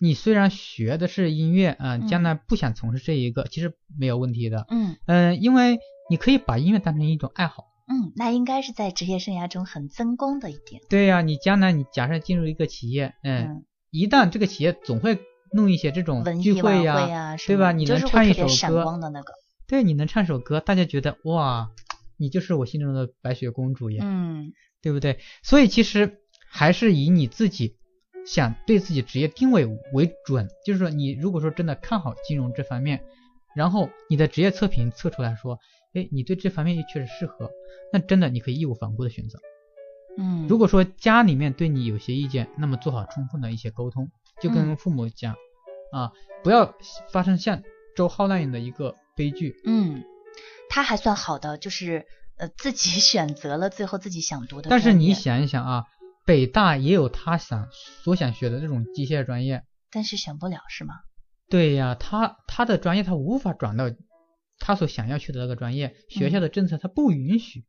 [0.00, 4.66] 你虽然学的是音乐啊、嗯将来不想从事这一个，其实没有问题的。
[4.68, 5.78] 嗯嗯、因为
[6.10, 7.64] 你可以把音乐当成一种爱好。
[7.86, 10.80] 嗯，那应该是在职业生涯中很增光的一点。
[10.88, 15.18] 对呀、你将来你假设进入一个企业，嗯，嗯，一旦这个企业总会
[15.52, 17.72] 弄一些这种文艺聚会呀、晚会啊，对吧？
[17.72, 19.32] 你能唱一首歌，闪光的那个。
[19.68, 21.70] 对，你能唱首歌，大家觉得哇，
[22.16, 24.02] 你就是我心中的白雪公主呀。
[24.04, 24.52] 嗯
[24.82, 25.18] 对不对？
[25.42, 26.18] 所以其实
[26.50, 27.76] 还是以你自己
[28.26, 33.04] 想对自己职业定位为准，就是说你如果说真的看好金融这方面，
[33.54, 35.58] 然后你的职业测评测出来说，
[35.94, 37.50] 哎，你对这方面也确实适合，
[37.92, 39.38] 那真的你可以义无反顾的选择。
[40.16, 44.10] 嗯，如果说家里面对你有些意见，那么做好充分的一些沟通，
[44.40, 45.34] 就跟父母讲、
[45.92, 46.74] 啊，不要
[47.10, 47.62] 发生像
[47.96, 49.56] 周浩那样的一个悲剧。
[49.64, 50.04] 嗯，
[50.68, 52.06] 他还算好的，就是
[52.36, 54.70] 呃自己 选择了最后自己想读的。
[54.70, 55.84] 但是你想一想啊，
[56.24, 60.94] 北大也有他想所想学的这种机械专业，但是选不了是吗？
[61.50, 63.84] 对呀，他他的专业他无法转到
[64.58, 67.66] 他所想要去的那个专业，学校的政策他不允许，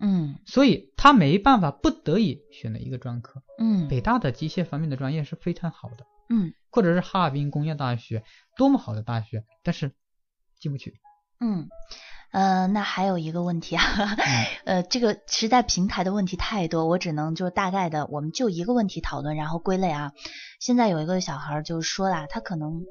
[0.00, 3.42] 嗯所以他没办法，不得已选了一个专科。
[3.58, 8.24] 嗯北大的机械方面的专业是非常好的，嗯或者是哈尔滨工业大学，
[8.56, 9.92] 多么好的大学，但是
[10.58, 10.94] 进不去。
[11.42, 11.68] 嗯。
[12.30, 13.84] 呃，那还有一个问题啊，
[14.16, 20.12] 嗯 呃，这个实在平台的问题太多，我只能就大概的，我们就一个问题讨论，然后归类啊。
[20.58, 22.84] 现在有一个小孩儿就说啦，他可能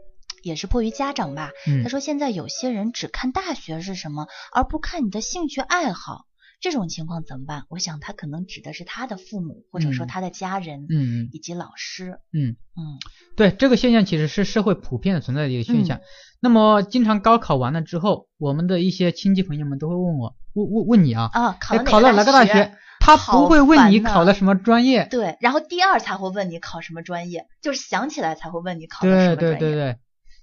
[0.44, 6.26] 也是迫于家长吧，嗯他说现在有些人只看大学是什么，而不看你的兴趣爱好，
[6.62, 7.66] 这种情况怎么办？
[7.70, 12.20] 我想他可能指的是他的父母，或者说嗯他的家人，嗯以及老师。
[12.32, 13.00] 嗯，嗯
[13.36, 16.00] 对，这个现象其实是社会普遍的存在的一个现象。
[16.40, 22.74] 那么经常高考完了之后，我们的一些亲戚朋友们都会问我，问问问你啊，啊，考了哎考了哪个大学？
[23.00, 25.08] 他不会问你考了什么专业。
[25.10, 29.58] 对，然后第二才会问你考什么专业，就是想起来才会问你考的什么专业。
[29.58, 29.98] 对对对对，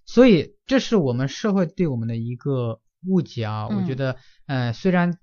[0.05, 3.69] 所以这是我们社会对我们的一个误解啊。
[3.69, 4.17] 我觉嗯得，
[4.49, 5.15] 呃，虽然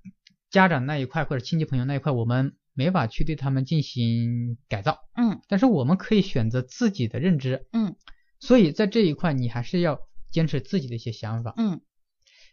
[0.56, 7.66] 家长那一块或者亲戚朋友那一块，我们没法去对他们进行改造，嗯但是我们可以选择自己的认知。
[7.74, 7.94] 嗯
[8.40, 11.52] 所以在这一块，你还是要坚持自己的一些想法。
[11.58, 11.80] 嗯，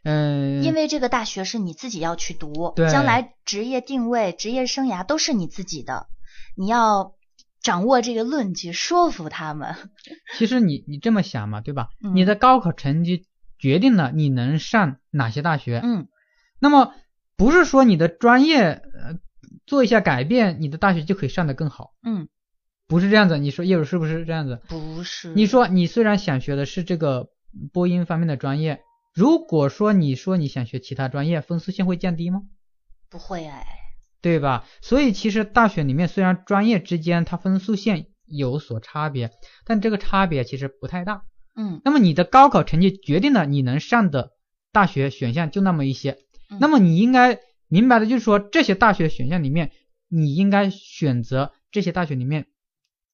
[0.04, 6.08] 嗯，因为这个大学是你自己要去读，将来职业定位、职业生涯都是你自己的，
[6.58, 7.16] 你要
[7.62, 9.76] 掌握这个论据，说服他们。
[10.38, 11.88] 其实你你这么想嘛，对吧？
[12.04, 15.80] 嗯你的高考成绩决定了你能上哪些大学。
[15.82, 16.10] 嗯
[16.60, 16.94] 那么
[17.36, 19.20] 不是说你的专业呃
[19.66, 22.28] 做一下改变，你的大学就可以上得更好，嗯，
[22.88, 23.38] 不是这样子。
[23.38, 24.62] 你说业主是不是这样子？
[24.68, 27.30] 不是，你说你虽然想学的是这个
[27.72, 28.82] 播音方面的专业，
[29.14, 32.42] 如果说你说你想学其他专业，分数线会降低吗？
[33.10, 33.66] 不会哎，
[34.22, 34.66] 对吧？
[34.82, 39.32] 所以其实大学里面虽然专业之间它分数线有所差别，
[39.66, 41.24] 但这个差别其实不太大。
[41.56, 44.32] 嗯那么你的高考成绩决定了你能上的
[44.72, 46.18] 大学选项就那么一些，嗯
[46.60, 49.72] 那么你应该明白的就是说这些大学选项里面，
[50.08, 52.48] 你应该选择这些大学里面，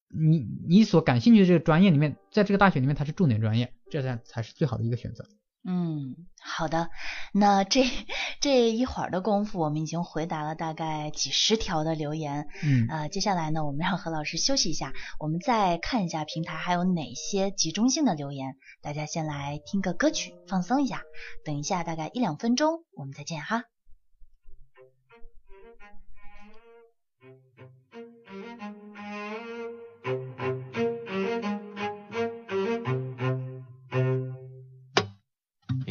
[0.08, 5.26] 你你所感兴趣的这个专业里面，在这个大学里面它是重点专业，这才才是最好的一个选择。
[5.62, 6.88] 嗯，好的。
[7.34, 7.84] 那这
[8.40, 12.48] 这一会儿的功夫，我们已经回答了大概几十条的留言。
[12.62, 18.56] 嗯呃，接下来呢，我们让何老师休息一下，我们再看一下平台还有哪些集中性的留言。
[18.80, 21.02] 大家先来听个歌曲，放松一下。
[21.44, 23.64] 等一下，大概一两分钟，我们再见哈。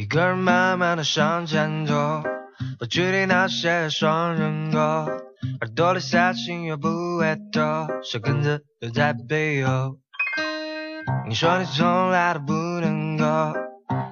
[0.10, 2.24] 一个人慢慢的向前走，
[2.80, 5.06] 不距离那些双人歌，
[5.62, 6.88] 耳朵里下心又不
[7.20, 7.62] 会抖，
[8.02, 9.98] 小根子留在背后。
[11.28, 13.54] 你说你从来都不能够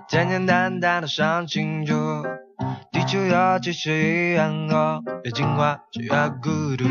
[0.08, 1.96] 简简单单的想清楚，
[2.92, 6.10] 地球要继续一样高，越进化就越
[6.44, 6.86] 孤独。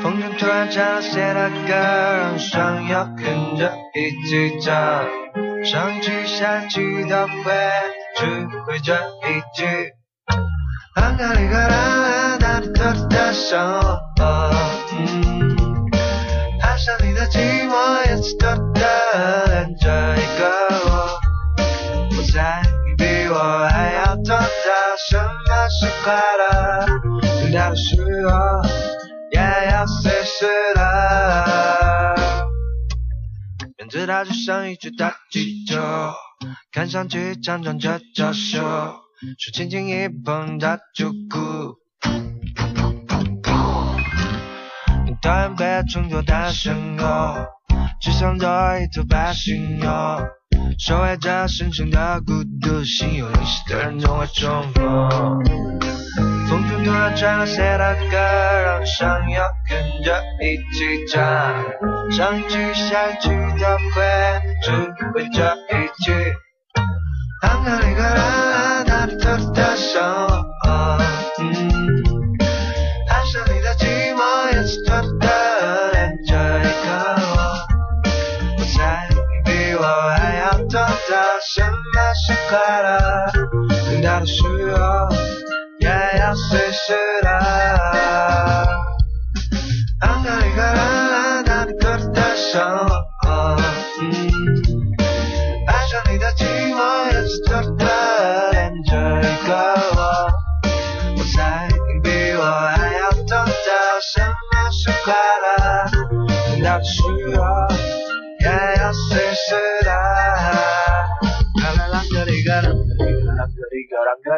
[0.00, 5.21] 风筝突然唱了谁的歌，让想要跟着一起唱。
[5.64, 7.52] 上一句下一句都会，
[8.16, 8.26] 只
[8.66, 9.64] 会这一句。
[10.96, 11.68] 啷个哩个啦
[12.08, 13.80] 啦，哒哒哒哒上
[14.20, 14.22] 我。
[14.98, 15.88] 嗯，
[16.60, 20.42] 啊爱上你的寂寞也是多的恋着一个
[20.84, 20.90] 我。
[22.16, 24.36] 我猜你比我还要懂得
[25.08, 26.86] 什么是快乐，
[27.40, 28.32] 重要的时候
[29.30, 29.38] 也
[29.70, 31.81] 要随时的。
[33.92, 35.78] 面对它就像一只大气球，
[36.72, 38.58] 看上去强壮着娇羞，
[39.38, 41.76] 手轻轻一碰它就哭。
[45.04, 47.36] 你讨厌被称作大声吼，
[48.00, 49.86] 只想做一头白犀牛，
[50.78, 55.10] 守卫着深深的孤独，心有灵犀的人总会重逢。
[56.48, 61.18] 风中突然传来谁的歌，让你想要跟着一起唱。
[62.10, 64.04] 上一句下一句都会
[64.62, 64.70] 只
[65.14, 66.12] 会这一句。
[67.40, 70.98] 当个一个人，他的偷偷的生活。
[71.40, 71.42] 嗯，
[73.08, 74.20] 爱上你的寂寞
[74.52, 75.26] 也是偷偷的
[75.92, 76.30] 恋着
[76.60, 76.88] 一个
[77.22, 77.32] 我。
[78.58, 79.82] 我猜你比我
[80.18, 81.10] 还要懂得
[81.54, 82.90] 什么是快乐，
[83.86, 85.08] 等到的时候
[85.80, 85.88] 也
[86.20, 86.92] 要随时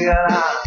[0.05, 0.62] 个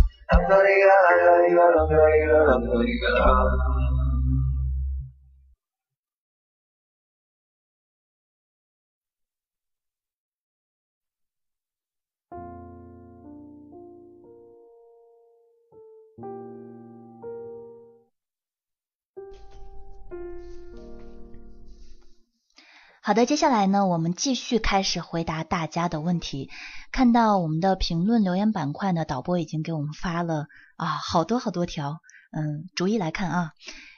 [23.02, 26.50] 好的，接下来呢，我们继续开始回答大家的问题。
[26.96, 32.00] 看到我们的评论留言板块呢，导播已经给我们发了啊好多好多条，
[32.32, 33.52] 嗯，逐一来看啊。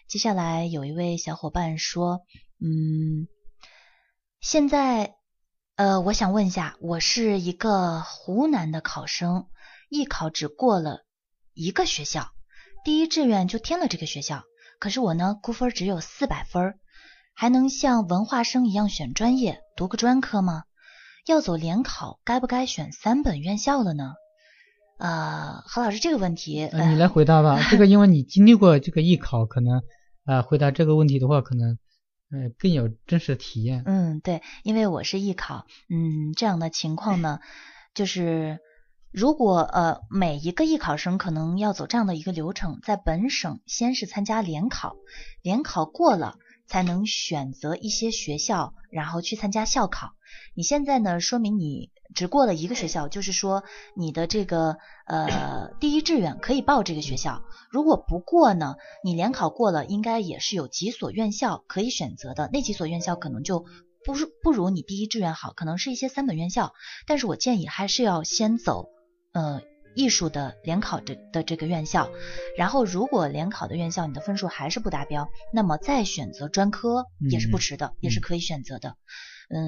[0.07, 2.21] 接下来有一位小伙伴说，
[2.59, 3.27] 嗯，
[4.41, 5.13] 现在
[5.75, 9.45] 呃，我想问一下，我是一个湖南的考生，
[9.91, 11.05] 艺考只过了
[11.53, 12.31] 一个学校，
[12.83, 14.41] 第一志愿就填了这个学校，
[14.79, 16.79] 可是我呢，估分只有四百分。
[17.35, 20.63] 还能像文化生一样选专业，读个专科吗？
[21.27, 24.13] 要走联考，该不该选三本院校了呢？
[24.97, 27.59] 呃，何老师这个问题，呃，你来回答吧。
[27.69, 29.83] 这个 因为你经历过这个艺考，可能
[30.25, 31.77] 呃回答这个问题的话，可能
[32.31, 33.83] 呃更有真实体验。
[33.85, 37.39] 嗯，对，因为我是艺考，嗯，这样的情况呢，
[37.93, 38.59] 就是
[39.11, 44.95] 如果呃每一个艺考生可能要走这样的一个流程，在本省先是参加联考，
[45.41, 46.37] 联考过了。
[46.69, 50.11] 才能选择一些学校，然后去参加校考。
[50.53, 53.63] 你现在呢，说明你只过了一个学校，就是说
[53.95, 57.43] 你的这个呃第一志愿可以报这个学校。
[57.69, 62.49] 如果不过呢，你联考过了，应该也是有几所院校可以选择的。
[62.51, 63.65] 那几所院校可能就
[64.05, 66.73] 不如不如你第一志愿好，可能是一些三本院校。
[67.05, 68.89] 但是我建议还是要先走
[69.33, 69.61] 呃。
[69.95, 72.11] 艺术的联考的的这个院校，
[72.55, 78.89] 然后如果联考的院校你的分数还是不达标，那么再选择专科也是不迟的，也是可以选择的。
[78.89, 78.93] 嗯，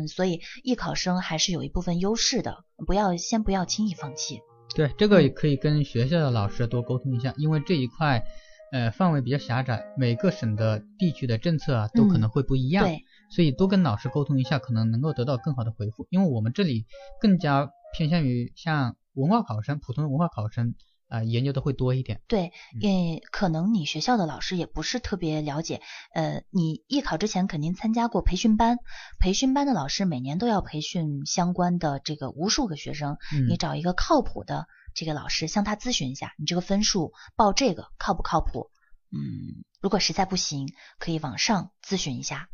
[0.08, 4.42] 所以艺考生还是有一部分优势的，不要先不要轻易放弃。
[4.76, 8.24] 对，这个也可以跟学校的老师多沟通一下，因为这一块
[8.72, 16.08] 呃范围比较狭窄，每个省的地区的政策啊都可能会不一样，对，所以多跟老师沟通一下，可能能够得到更好的回复。
[16.10, 16.86] 因为我们这里
[17.20, 18.96] 更加偏向于像。
[19.16, 20.76] 文化考生，普通文化考生
[21.10, 22.22] 啊，研究的会多一点。
[22.28, 25.82] 对，也可能你学校的老师也不是特别了解。
[26.14, 28.78] 呃，你艺考之前肯定参加过培训班，
[29.20, 33.18] 培训班的老师每年都要培训相关的这个无数个学生。
[33.50, 38.70] 你找一个靠谱的这个老师，向他咨询一下，你这个分数报这个靠不靠谱？
[39.12, 40.68] 嗯，如果实在不行，
[41.00, 42.48] 可以网上咨询一下。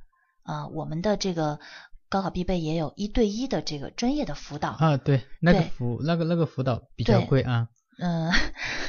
[0.44, 1.60] 啊，我们的这个。
[2.08, 7.68] 高考必备也有一对一的这个专业的辅导啊，对，那个辅那个那个辅导比较贵啊。
[7.98, 8.32] 嗯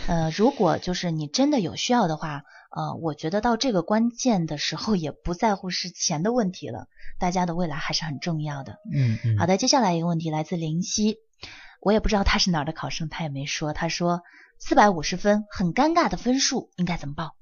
[0.07, 6.89] 呃，如果就是你真的有需要的话，呃，我觉得到这个关键的时候，也不在乎是钱的问题了，
[7.19, 8.79] 大家的未来还是很重要的。
[8.93, 11.19] 嗯嗯，好的，接下来一个问题来自林夕，
[11.81, 13.73] 我也不知道他是哪儿的考生，他也没说。
[13.73, 14.23] 他说
[14.59, 17.37] 四百五十分，很尴尬的分数，应该怎么报？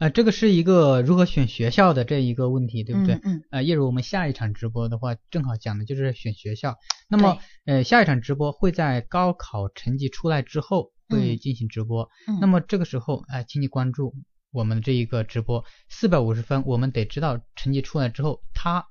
[0.00, 3.16] 呃，这个是一个如何选学校的这一个问题，对不对？
[3.16, 6.78] 嗯嗯呃，例如我们下一场直播的话，正好讲的就是选学校。
[7.06, 12.08] 那么，呃，下一场直播会在高考成绩出来之后会进行直播。
[12.26, 14.14] 嗯，那么这个时候，哎、请你关注
[14.50, 18.86] 我们的这一个直播，四百五十分，我们得知道成绩出来之后，它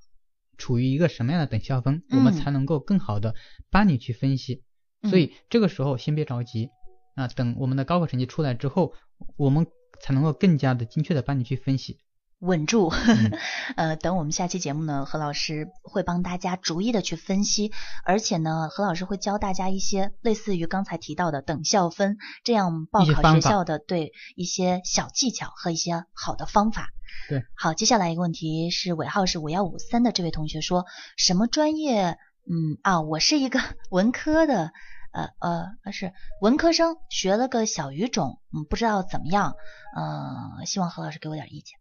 [0.59, 3.33] 处于一个什么样的等效分，我们嗯才能够更好的
[3.71, 4.63] 帮你去分析。
[5.01, 6.69] 嗯所以这个时候先别着急
[7.15, 8.93] 啊，等我们的高考成绩出来之后，
[9.37, 9.65] 我们
[10.01, 11.99] 才能够更加的精确的帮你去分析。
[12.39, 12.87] 稳住。
[12.89, 13.37] 嗯
[13.75, 17.73] 呃，等我们下期节目呢，何老师会帮大家逐一的去分析，
[18.05, 26.87] 而且呢，何老师会教大家一些类似于刚才提到的等效分这样报考学校的对一些小技巧和一些好的方法。
[27.27, 30.85] 对，好，接下来一个问题是尾号是五幺五三的这位同学说，
[31.17, 32.17] 什么专业？
[32.49, 34.71] 嗯啊，我是一个文科的。
[35.11, 39.55] 呃呃，是文科生，学了个小语种，嗯，不知道怎么样，
[39.95, 41.77] 呃，希望何老师给我点意见。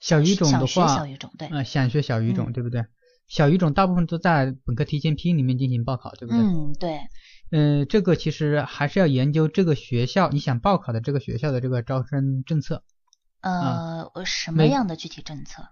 [0.00, 2.84] 小语种的小学话，小语种，对，呃，想学小语种，嗯对不对？
[3.26, 6.40] 小语种大部分都在本科提前批里面进行报考，对不对？
[6.40, 7.00] 嗯，对，
[7.50, 12.84] 嗯、这个其实还是要研究这个学校你想报考的这个学校的这个招生政策。
[13.40, 15.68] 呃，什么样的具体政策？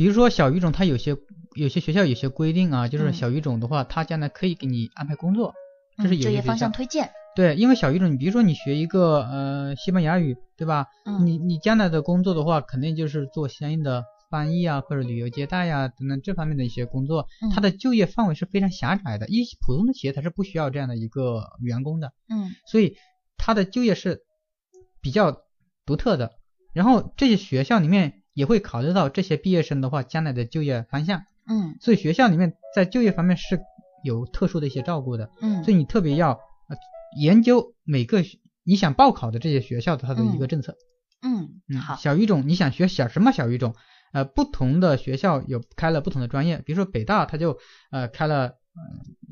[0.00, 1.14] 比如说小语种，它有些
[1.54, 5.52] 有些学校有些规定啊，就是嗯小语种的话，它将来可以给你安排工作，
[5.98, 10.86] 这是嗯，就业方向推荐，对，因为小语种，你比如说你学一个呃西班牙语，对吧？
[11.04, 11.26] 嗯。
[11.26, 17.50] 你你将来的工作的话，肯定就是做相应的翻译啊，或者旅游接待呀、等等这方面的一些工作，嗯。
[17.50, 22.54] 它的就业范围是非常狭窄的，一普通的企业它是不需要这样的一个员工的，嗯。
[22.64, 22.96] 所以
[23.36, 24.22] 它的就业是
[25.02, 25.42] 比较
[25.84, 26.30] 独特的。
[26.72, 33.60] 然后这些学校里面也会考虑到这些毕业生的话将来的就业方向，嗯所以学校里面在就业方面是
[34.04, 35.30] 有特殊的一些照顾的。
[35.40, 36.76] 嗯，所以你特别要呃
[37.18, 40.76] 研究每个学你想报考的这些学校的它的一个政策。
[41.22, 43.74] 嗯嗯，好，小语种你想学小什么小语种？
[44.12, 47.58] 呃，不同的学校有开了不同的专业，比如说北大它就
[47.90, 48.82] 呃开了呃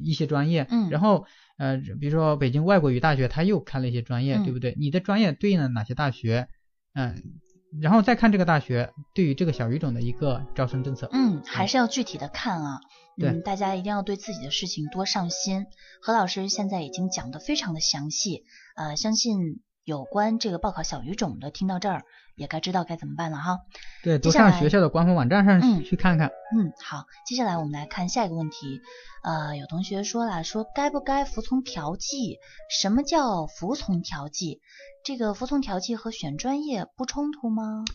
[0.02, 1.24] 一些专业，嗯然后
[1.56, 4.76] 呃比如说北京外国语大学它又开了一些专业，嗯对不对？
[4.78, 6.48] 你的专业对应了哪些大学？
[6.94, 7.22] 嗯、
[7.80, 11.08] 然后再看这个大学对于这个小语种的一个招生政策。
[11.12, 12.80] 嗯，还是要具体的看啊。
[13.16, 15.66] 对嗯，大家一定要对自己的事情多上心。
[16.00, 18.44] 何老师现在已经讲的非常的详细，
[18.76, 22.04] 呃，相信有关这个报考小语种的，听到这儿
[22.36, 23.60] 也该知道该怎么办了哈。
[24.04, 26.28] 对，多接下来上学校的官方网站嗯上去看看。
[26.28, 28.82] 嗯，好，接下来我们来看下一个问题。
[29.22, 32.36] 呃，有同学说了，说该不该服从调剂？
[32.70, 34.60] 什么叫服从调剂？
[35.02, 37.86] 这个服从调剂和选专业不冲突吗？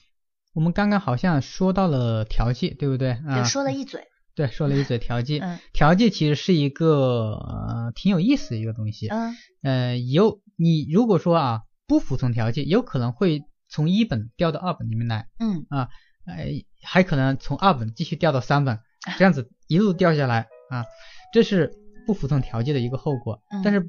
[0.55, 3.11] 我们刚刚好像说到了调剂，对不对？
[3.27, 4.07] 啊，就说了一嘴。
[4.33, 5.37] 对，说了一嘴调剂。
[5.37, 9.07] 嗯调剂其实是一个呃挺有意思的一个东西。
[9.09, 15.65] 嗯呃，有你如果说啊不服从调剂，有可能会从一本调到二本里面来嗯。
[15.69, 15.89] 啊，
[16.25, 16.45] 呃，
[16.83, 18.79] 还可能从二本继续调到三本，
[19.17, 20.85] 这样子一路掉下来啊，
[21.33, 21.73] 这是
[22.05, 23.41] 不服从调剂的一个后果。
[23.51, 23.61] 嗯。
[23.63, 23.87] 但是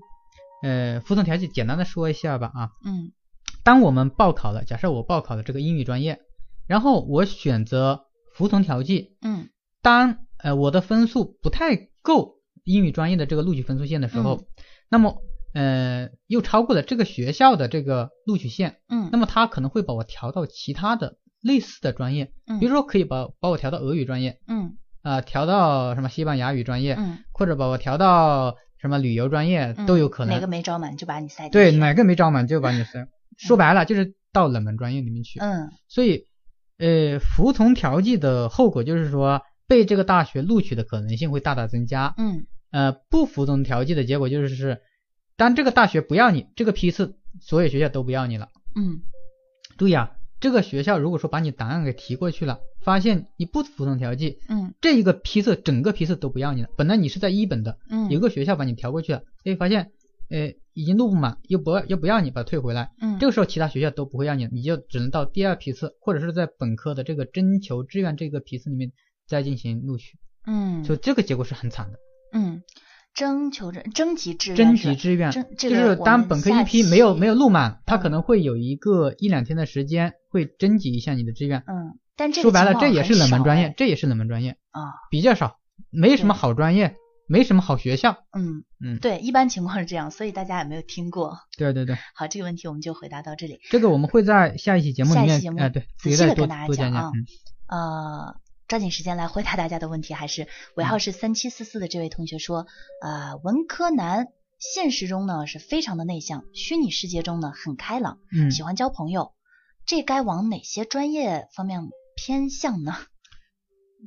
[0.62, 3.12] 呃，服从调剂简单的说一下吧啊，嗯。
[3.62, 6.20] 当我们报考了，假设我报考了这个英语专业，
[6.66, 9.48] 然后我选择服从调剂，嗯。
[9.82, 14.46] 当呃我的分数不太够英语专业的这个录取分数线的时候，嗯。
[14.88, 15.22] 那么
[15.54, 30.34] 呃又超过了这个学校的这个录取线，嗯，那么他可能会把我调到其他的类似的专业，嗯比如说可以把把我调到俄语专业，嗯啊、调到什么西班牙语专业，嗯或者把我调到什么旅游专业嗯都有可能。
[30.34, 33.06] 哪个没招满就把你塞进对，哪个没招满就把你塞。
[33.38, 35.40] 说白了就是到冷门专业里面去。
[35.40, 36.26] 嗯所以，
[36.78, 42.14] 呃，服从调剂的后果就是说，被这个大学录取的可能性会大大增加。
[42.16, 44.80] 嗯呃，不服从调剂的结果就是，
[45.36, 48.48] 当这个大学不要你，这个批次所有学校都不要你了。
[48.76, 49.00] 嗯
[49.76, 56.68] 注意啊，这个学校如果说把你档案给提过去了，发现你不服从调剂，嗯这一个批次整个批次都不要你了。
[56.76, 59.90] 本来你是在一本的，嗯，有个学校把你调过去了，哎，发现，
[60.30, 62.92] 呃，已经录不满，又不要又不要你，把它退回来。
[63.00, 68.92] 嗯这个时候其他学校都不会要你，你就只能到第二批次，或者是在本科的这个征求志愿这个批次里面
[69.26, 71.98] 再进行录取，嗯所以这个结果是很惨的。
[72.32, 72.62] 嗯
[73.14, 81.62] 征求志征集志愿征集志愿就是当本科一批没有没有录满，他嗯可能会有一个一两天的时间会征集一下你的志愿。
[81.66, 85.58] 嗯，但这个说白了，这也是冷门专业，这也是冷门专业，啊比较少，
[85.90, 86.96] 没什么好专业
[87.28, 88.18] 没什么好学校。
[88.36, 91.38] 嗯嗯，对，一般情况是这样，所以大家也没有听过。
[91.56, 93.60] 对对对，好，这个问题我们就回答到这里。
[93.70, 97.12] 这个我们会在下一期节目里面，哎，对，仔细地可以再多跟大家讲。
[97.12, 97.24] 嗯，
[97.68, 98.34] 呃，
[98.68, 102.66] 抓紧时间来回答大家的问题，还是尾号是三七四四的这位同学说，
[103.02, 109.32] 呃，文科男现实中呢是非常的内向，虚拟世界中呢很开朗，嗯，喜欢交朋友，
[109.86, 111.80] 这该往哪些专业方面
[112.16, 112.94] 偏向呢？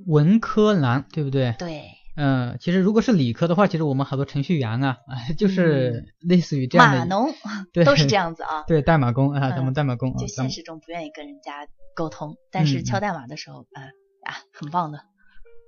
[0.06, 1.56] 文科男对不对？
[1.58, 7.34] 对，嗯，其实如果是理科的话，其实我们好多程序员啊，啊就是类似于这样的，嗯码农
[7.74, 8.64] 对都是这样子啊。
[8.68, 13.92] 对，代码工啊，嗯咱们代码工啊，就现实中不愿意跟人家沟通，但是嗯敲代码的时候，呃
[14.28, 15.00] 啊，很棒的。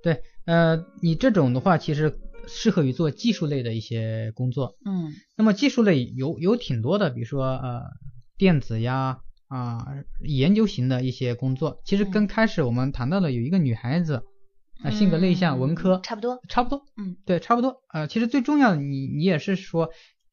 [0.02, 4.76] 对，呃，你这种的话，其实适合于做技术类的一些工作。
[4.84, 7.82] 嗯那么技术类有有挺多的，比如说呃
[8.36, 9.86] 电子呀啊、
[10.20, 11.80] 研究型的一些工作。
[11.84, 14.22] 其实跟开始我们谈到的有一个女孩子
[14.82, 16.40] 啊、性格内向，嗯文科差不多。
[16.48, 17.82] 差不多，嗯，对，差不多。
[17.92, 19.90] 呃，其实最重要的，你你也是说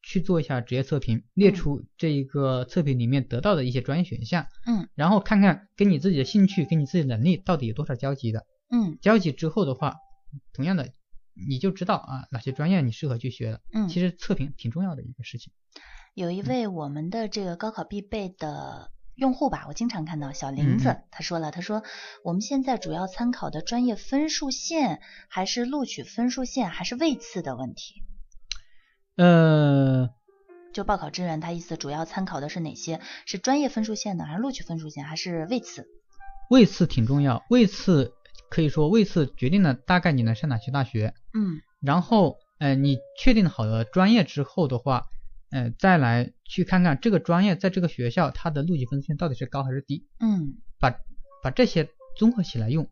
[0.08, 8.46] 去做一下职业测评，列出这一个测评里面得到的一些专业选项，嗯然后看看跟你自己的兴趣、跟你自己的能力到底有多少交集的。
[8.70, 9.96] 嗯交集之后的话，
[10.54, 10.88] 同样的
[11.46, 13.60] 你就知道啊哪些专业你适合去学了。
[13.74, 15.52] 嗯，其实测评挺重要的一个事情。
[16.14, 21.82] 有一位我们的这个高考必备的用户吧，我经常看到小林子，嗯他说了，他说
[22.24, 28.02] 我们现在主要参考的专业分数线还是录取分数线还是位次的问题。
[29.18, 30.10] 呃，
[30.72, 33.00] 就报考志愿，他意思主要参考的是哪些？
[33.26, 35.88] 是专业分数线呢，还是录取分数线，还是位次？
[36.50, 38.12] 位次挺重要，位次
[38.48, 41.14] 可以说位次决定了大概你能上哪些大学。
[41.34, 45.06] 嗯然后，呃，你确定好了专业之后的话，
[45.50, 50.94] 呃，再来去看看这个专业在这个学校它的录取分数线到底是高还是低，嗯把
[51.42, 52.88] 把这些综合起来用。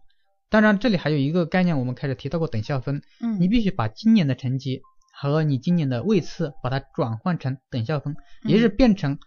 [0.48, 4.82] 当然，这里还有一个概念，我们开始提到过等效分，嗯，你必须把今年的成绩
[5.18, 8.12] 和你今年的位次把它转换成等效分，
[8.44, 9.18] 嗯也就是变成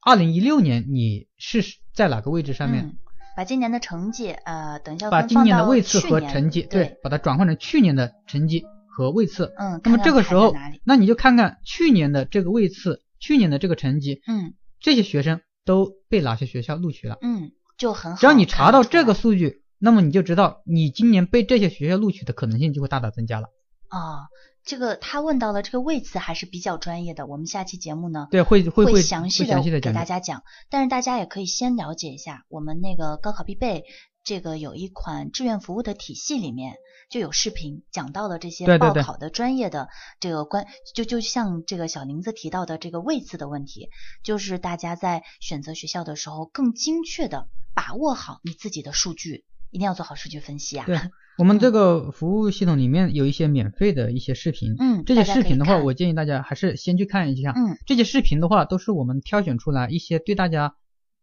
[0.00, 1.62] 二零一六年你是
[1.92, 2.96] 在哪个位置上面，嗯
[3.36, 9.52] 把今年的成绩呃等效分把今年的位次和成绩对，把它转换成去年的成绩和位次。
[9.56, 17.16] 嗯，那么这个时候那你就看看去年的这个位次，去年的这个成绩，嗯这些学生都被哪些学校录取了？
[17.22, 18.20] 嗯就很好。
[18.20, 23.46] 只要你查到这个数数据，那么你就知道你今年被这些学校录取的可能性就会大大增加了。
[23.88, 24.28] 啊，
[24.64, 29.92] 这个他问到了这个位次还是比较专业的，我们下期节目呢对，会会会会详细的给。
[29.92, 33.84] 大家讲，但是大家也可以先了解一下我们那个高考必备
[34.22, 36.76] 这个有一款志愿服务的体系里面
[37.10, 39.88] 就有视频讲到了这些报考的专业的
[40.20, 43.90] 这个关，就就像这个小林子提到的这个位次的问题，
[44.22, 50.86] 就是大家在选择学校的时候更精确的把握好你自己的数据，一定要做好数据分析啊。
[50.86, 51.00] 对，
[51.38, 57.52] 我们这个服务系统里面有一些免费的一些视频，嗯，这些视频的话，我建议大家还是先去看一下。
[57.56, 60.74] 嗯这些视频的话，都是我们挑选出来一些对大家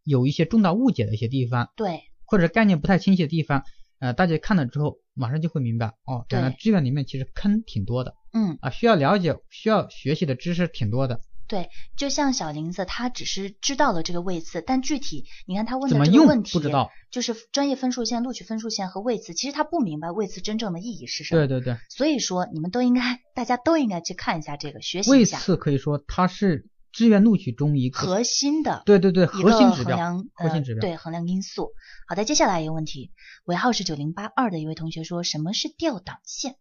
[0.04, 3.64] 有一些重大误解的一些地方，对，或者概念不太清晰的地方，
[4.00, 8.58] 呃，大家看了之后马上就会明白，哦，原来对志愿里面其实坑挺多的嗯。
[8.62, 11.22] 啊，需要了解、需要学习的知识挺多的。
[11.50, 16.92] 对，就像小林子，他只是知道了这个位次，但具体你看他问的这个问题，不知道。
[17.10, 21.42] 就是专业分数线、录取分数线和位次，其实他不明白位次真正的意义是什么。
[21.42, 30.82] 对对对，所以说你们都应该，大家都应该去看一下这个，学习一下位次可以说它是志愿录取中一个核心的对对对核心指标，衡量核心指标。
[30.82, 31.72] 呃、对衡量因素。
[32.08, 33.12] 好的，接下来一个问题，
[33.46, 36.58] 尾号是九零八二的一位同学说，什么是调档线？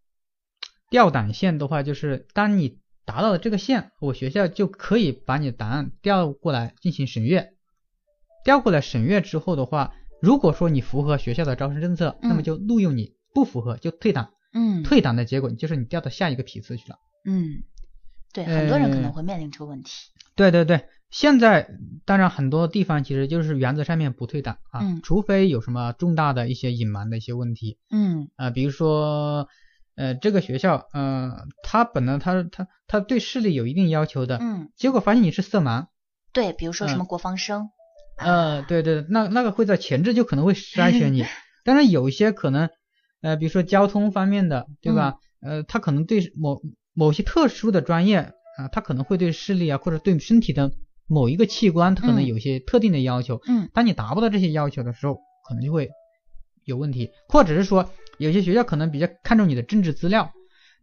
[0.88, 2.78] 调档线的话，就是当你
[3.08, 7.54] 达到了这个线，我学校就可以把你的答案调过来进行审阅。
[8.44, 14.34] 调过来审阅之后的话，如果说你符合学校的招生政策，嗯那么就录用你；不符合就退档。
[14.52, 16.98] 嗯退档的结果就是你调到下一个批次去了。
[17.24, 17.62] 嗯，
[18.34, 19.90] 对，很多人可能呃会面临这个问题。
[20.36, 21.70] 对对对，现在
[22.04, 27.78] 当然很多地方其实就是原则上面不退档啊，嗯除非有什么重大的一些隐瞒的一些问题。
[27.90, 29.48] 嗯啊、比如说，
[29.98, 35.86] 呃，这个学校，呃，他本来他他他对视力有一定要求的，嗯，结果发现你是色盲，
[36.32, 37.70] 对，比如说什嗯么国防生，
[38.16, 41.24] 呃，对对，那那个会在前置就可能会 筛选你，
[41.64, 42.70] 当然有一些可能，
[43.22, 45.16] 呃，比如说交通方面的，对吧？
[45.40, 46.62] 呃，他可能对某
[46.94, 50.70] 某些特殊的专业啊、他可能会对视力啊，或者对身体的
[51.08, 53.68] 某一个器官，他可能嗯有些特定的要求，嗯。
[53.74, 55.14] 当你达不到这些要求的时候，
[55.48, 55.90] 可能就会
[56.64, 57.88] 有问题，或者是说
[58.18, 60.32] 有些学校可能比较看重你的政治资料，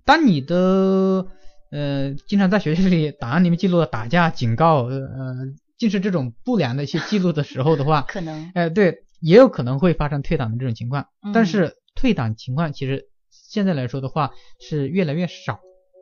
[0.05, 1.27] 当你的
[1.71, 5.35] 呃经常在学校里档案里面记录了打架、警告，呃呃，
[5.77, 11.33] 尽是这种不良的一些记录的时候的话，可能，呃对，也有可能会发生退档的这种情况，嗯。
[11.33, 15.59] 但是退档情况其实现在来说的话是越来越少，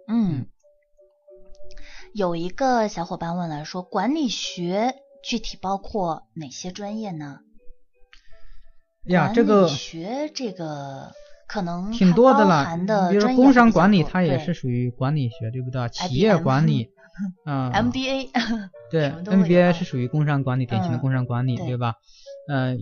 [0.08, 0.46] 嗯，
[2.14, 7.40] 有一个小伙伴问了，说管理学具体包括哪些专业呢？
[9.06, 11.12] 呀，这个学这个
[11.54, 15.88] 可能挺多的了的，比如说工商管理，它也是属于管理学，对不对？
[15.90, 16.90] 企业管理，
[17.46, 18.30] 嗯、 MBA，
[18.90, 21.94] 对，MBA 啊是属于工商管理，典型的嗯工商管理，对对吧？
[22.50, 22.76] 呃，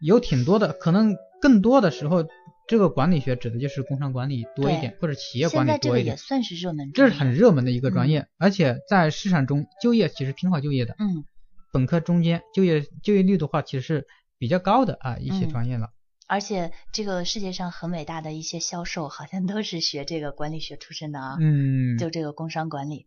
[0.00, 2.24] 有挺多的，可能更多的时候，
[2.68, 6.14] 这个管理学指的就是工商管理多一点，或者企业管理多一点。
[6.14, 10.94] 也算是热门这是，很热门的一个专嗯业，而且在市场中就业其实挺好就业的。
[11.00, 11.24] 嗯，
[11.72, 14.06] 本科中间就业就业率的话，其实是
[14.38, 15.88] 比较高的啊一些嗯专业了。
[16.26, 23.06] 而且这个世界上很伟大的一些销售，好像都是学这个管理学出身的啊，嗯，就这个工商管理，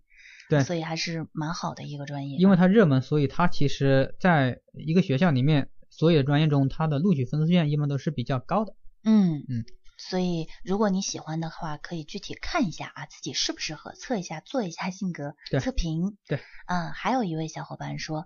[0.50, 8.76] 对所以还是蛮好的一个专业啊，因为它热门，所以它其实在一个学校里面，所有的专业中，它的录取分数线一般都是比较高的。
[9.04, 9.66] 嗯嗯，
[9.98, 16.18] 所以如果你喜欢的话，可以具体看一下啊，自己适不适合，测一下，做一下性格测评。
[16.28, 18.26] 对，嗯，还有一位小伙伴说，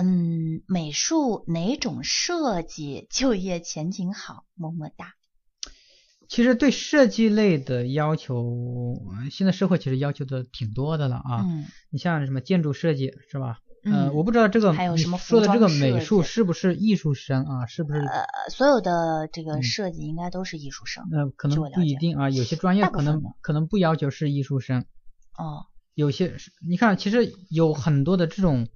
[0.00, 4.44] 嗯，美术哪种设计就业前景好？
[4.54, 5.14] 么么哒。
[6.28, 11.42] 其实对设计类的要求，呃现在社会其实要求的挺多的了啊。
[11.44, 13.58] 嗯你像什么建筑设计是吧？
[13.82, 17.66] 呃，嗯我不知道这个你还有什么说的这个美术是不是艺术生啊？
[17.66, 17.98] 是不是？
[17.98, 21.02] 呃，所有的这个嗯设计应该都是艺术生。
[21.10, 24.84] 呃，可能不一定啊，有些专业可能可能不要求是艺术生，
[25.36, 28.68] 哦，有些是你看，其实有很多的这种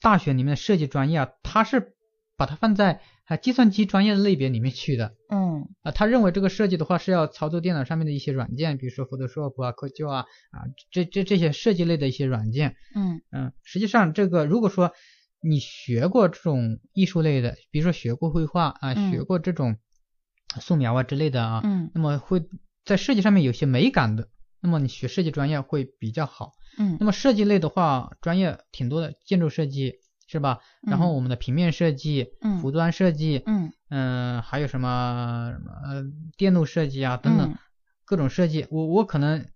[0.00, 1.94] 大学里面的设计专业啊，他是
[2.36, 5.92] 把它放在啊计算机专业的类别里面去的嗯啊。
[5.92, 10.20] 他认为这个设计的话是要操作电脑上面的一些软件，比如说 Photoshop 啊、Corel 啊
[10.50, 10.58] 啊
[10.90, 12.76] 这这这些设计类的一些软件。
[12.94, 14.92] 嗯嗯，实际上这个如果说
[15.40, 19.76] 你学过这种艺术类的，比如说学过绘画啊，嗯学过这种
[20.60, 22.44] 素描啊之类的啊，嗯那么会
[22.84, 24.28] 在设计上面有些美感的，
[24.62, 26.52] 那么你学设计专业会比较好。
[26.78, 29.96] 嗯那么设计类的话，专业挺多的，建筑设计
[30.26, 30.60] 是吧？
[30.80, 35.52] 然后嗯我们的平面设计、嗯服装设计，嗯嗯、还有什么
[35.84, 36.04] 呃
[36.38, 37.58] 电路设计啊等等、嗯
[38.04, 38.66] 各种设计。
[38.70, 39.46] 我我可能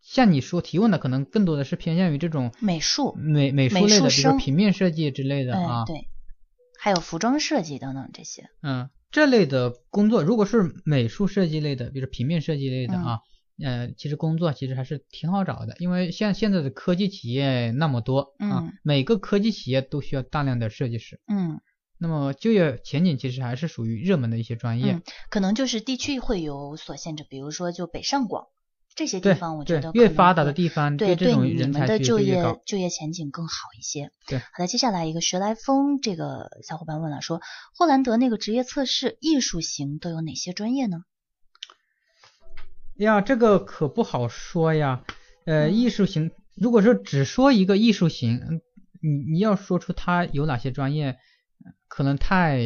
[0.00, 5.84] 像你说提问的，可能更多的是偏向于这种美术，美美术类的，比如说平面设计之类的哎啊。
[5.84, 6.08] 对，
[6.78, 8.48] 还有服装设计等等这些。
[8.62, 13.18] 嗯，这类的工作，如果是美术设计类的，比如说平面设计类的嗯啊，
[13.62, 21.60] 呃，其实工作其实还是挺好找的，因为像现在的科技企业那么多啊，嗯每个科技企业都需要大量的设计师，嗯
[21.98, 24.92] 那么就业前景其实还是属于热门的一些专业。
[24.92, 28.48] 嗯，可能就是地区会有所限制，比如说就北上广
[28.94, 32.42] 这些地方，我觉得，越发达的地方对这种你人才需们的就业。
[32.66, 34.10] 就业前景更好一些。
[34.26, 37.40] 对好的，接下来一个学来风这个小伙伴问了，说
[37.74, 40.98] 霍兰德那个职业测试艺术型都有哪些专业呢？
[42.98, 45.02] 呀，这个可不好说呀。
[45.44, 48.60] 呃，嗯艺术型，如果说只说一个艺术型，嗯
[49.00, 51.10] 你你要说出它有哪些专业，
[51.64, 52.58] 呃可能太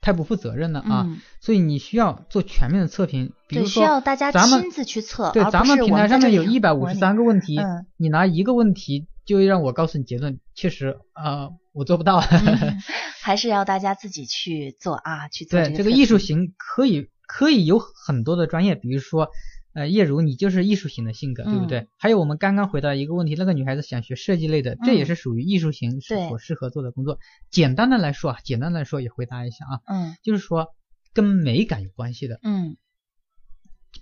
[0.00, 1.06] 太不负责任了啊。
[1.08, 12.20] 嗯，所以你需要做全面的测评，比对，如说需要大家亲自去测，对，咱们平台上面有一百五十三个问题，嗯你拿一个问题就让我告诉你结论，确实啊、呃我做不到。
[12.20, 12.80] 嗯
[13.20, 19.30] 还是要大家自己去做啊，去做对，这个这测评艺术型可以可以有很多的专业，比如说，
[19.72, 21.80] 呃，叶如你就是艺术型的性格，对不对？
[21.80, 27.18] 嗯还有我们刚刚回答一个问题，那个女孩子想学设计类的，这也嗯是属于艺术型是对所适合做的工作。
[27.50, 30.16] 简单的来说啊，简单的来说也回答一下啊，嗯。
[30.22, 30.68] 就是说
[31.12, 32.76] 跟美感有关系的，嗯，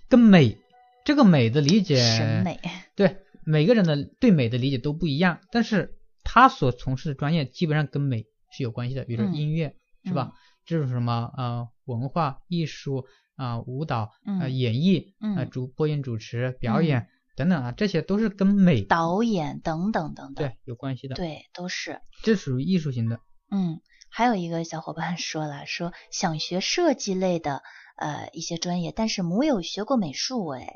[0.09, 0.57] 跟美
[1.05, 2.59] 这个美的理解，审美，
[2.95, 10.33] 对每个人的对美的理解都不一样，但是他所从事的专业基本上跟美是有关系的，比如音乐、是吧？
[10.65, 13.05] 这是什么呃文化艺术
[13.35, 21.99] 啊、舞蹈啊、演绎啊、主播音主持、表演、等等啊，这些都是跟美导演等等等等，对有关系的，对，都是。
[22.23, 23.19] 这属于艺术型的。
[23.49, 27.63] 嗯，还有一个小伙伴 说了，说想学设计类的
[27.97, 30.75] 呃一些专业，但是没有学过美术哎。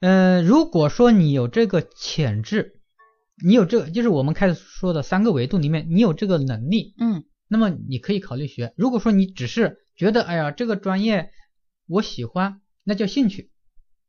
[0.00, 2.80] 呃，如果说你有这个潜质，
[3.42, 8.72] 你有这个，就是我们开始说的三个维度里面，你有这个能力，嗯那么你可以考虑学。
[8.76, 11.30] 如果说你只是觉得，哎呀，这个专业
[11.86, 13.50] 我喜欢，那叫兴趣，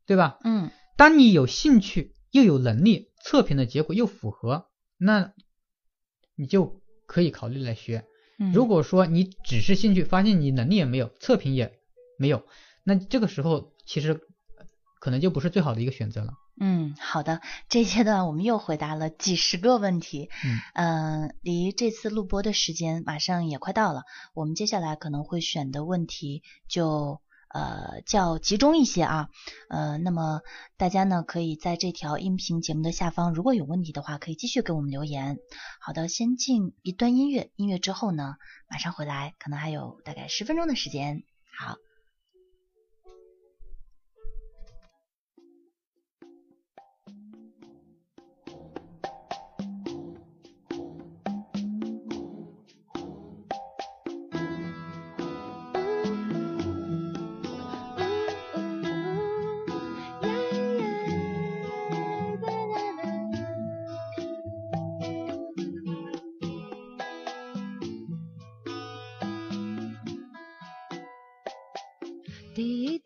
[0.06, 0.40] 对吧？
[0.44, 5.34] 嗯当你有兴趣又有能力，测评的结果又符合，那
[6.36, 8.06] 你就可以考虑来学。
[8.40, 11.80] 嗯，如果说你只是兴趣，发现你能力也没有，测评也
[12.18, 12.48] 没有，
[12.84, 14.20] 那这个时候其实
[15.00, 16.34] 可能就不是最好的一个选择了。
[16.60, 27.22] 嗯，好的，这阶段我们又回答了几十个问题，嗯呃，离这次录播的时间马上也快到了，我们接下来可能会选的问题就
[27.54, 29.30] 呃较集中一些啊。
[29.70, 30.42] 呃，那么
[30.78, 35.38] 大家呢可以在这条音频节目的下方，如果有问题的话，可以继续给我们留言。
[35.80, 38.36] 好的，先进一段音乐，音乐之后呢，
[38.68, 41.22] 马上回来，可能还有大概十分钟的时间。
[41.56, 41.76] 好。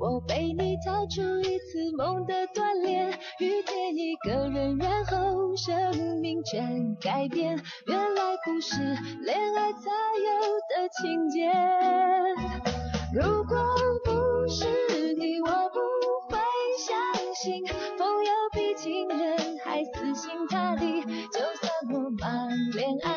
[0.00, 7.62] 我被你逃出一次梦的锻炼，遇见一个人，然后生命全改变。
[7.86, 8.78] 原来不是
[9.20, 9.90] 恋爱才
[10.24, 10.30] 有
[10.70, 11.52] 的情节。
[13.12, 13.62] 如果
[14.02, 14.64] 不是
[15.18, 15.78] 你，我不
[16.30, 16.40] 会
[16.78, 16.96] 相
[17.34, 17.62] 信
[17.98, 21.02] 朋友比情人还死心塌地。
[21.30, 23.14] 就算我忙恋爱，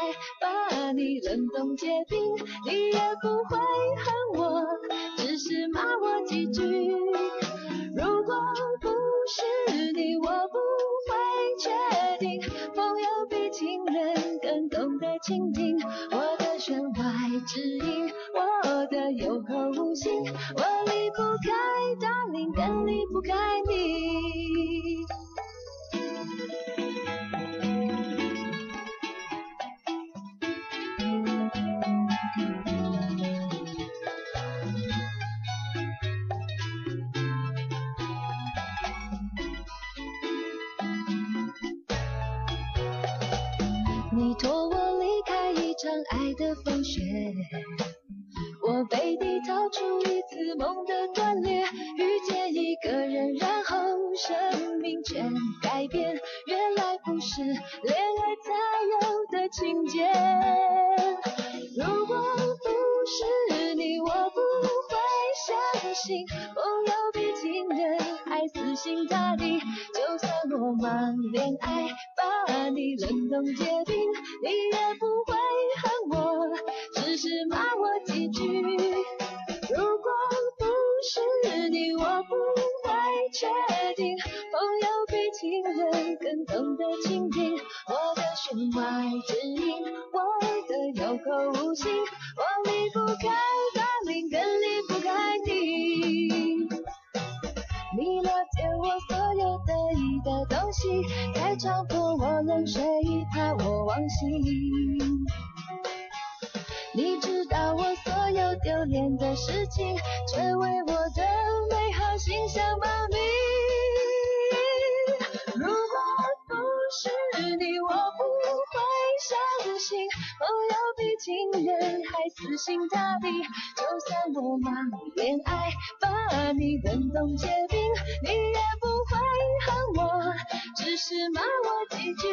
[122.30, 123.30] 死心塌地。
[123.76, 124.74] 就算我忙
[125.16, 127.80] 恋爱，把你冷冻结冰，
[128.24, 129.18] 你也不会
[129.66, 129.68] 恨
[129.98, 130.34] 我，
[130.76, 132.28] 只是骂我几句。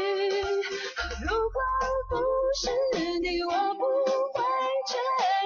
[1.23, 1.61] 如果
[2.09, 2.17] 不
[2.55, 2.71] 是
[3.23, 3.83] 你，我不
[4.35, 4.43] 会
[4.89, 4.99] 确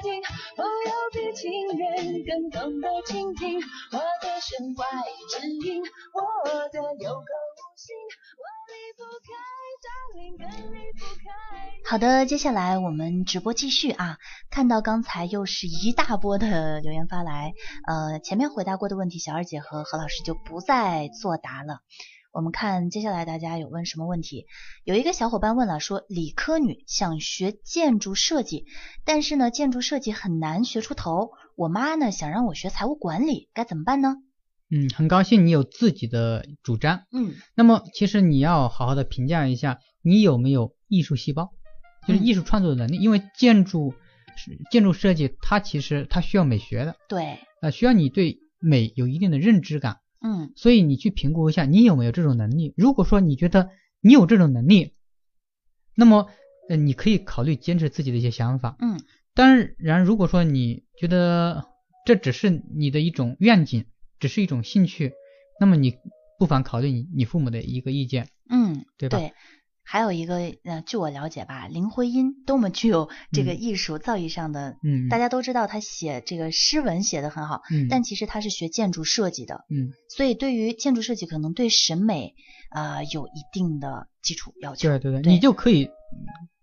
[0.03, 0.23] 定，
[0.57, 3.61] 朋友比情人更懂得倾听
[3.93, 4.87] 我的弦外
[5.31, 5.83] 之音，
[6.13, 6.21] 我
[6.69, 7.97] 的有口无心，
[11.87, 14.19] 好的，接下来我们直播继续啊。
[14.51, 17.53] 看到刚才又是一大波的留言发来，
[17.87, 21.81] 呃，前面回答过的问题，小二姐和何老师就不再作答了。
[22.33, 24.47] 我们看接下来大家有问什么问题？
[24.83, 28.65] 有一个小伙伴问了，说理科女想学建筑设计，
[29.05, 31.31] 但是呢，建筑设计很难学出头。
[31.55, 34.17] 我妈呢想让我学财务管理，该怎么办呢？
[34.75, 37.05] 嗯，很高兴你有自己的主张。
[37.13, 41.53] 嗯那么其实你要好好的评价一下，你有没有艺术细胞，
[42.09, 42.97] 就是嗯艺术创作的能力。
[42.97, 43.95] 因为建筑
[44.37, 49.99] 是建筑设计，它其实它需要美学的，对，呃，需要你对美有一定的认知感。
[50.21, 52.75] 嗯所以你去评估一下，你有没有这种能力。
[52.77, 53.71] 如果说你觉得
[54.01, 54.95] 你有这种能力，
[55.95, 56.29] 那么
[56.69, 58.77] 呃，你可以考虑坚持自己的一些想法。
[58.81, 59.01] 嗯
[59.35, 61.65] 当然，如果说你觉得
[62.07, 63.85] 这只是你的一种愿景，
[64.21, 65.13] 只是一种兴趣，
[65.61, 65.97] 那么你
[66.39, 69.19] 不妨考虑你你父母的一个意见，嗯，对吧？
[69.19, 69.33] 对，
[69.83, 73.61] 还有一个，呃，据我了解吧，林徽因多么具有这个嗯。
[73.61, 82.35] 艺术造诣上的，嗯，大家都知道她写这个诗文写得很好，嗯，但其实她是学建筑设计的，嗯，所以对于建筑设计可能对审美
[82.71, 84.89] 啊、呃有一定的基础要求。
[84.89, 85.33] 对对对，对。
[85.33, 85.91] 你就可以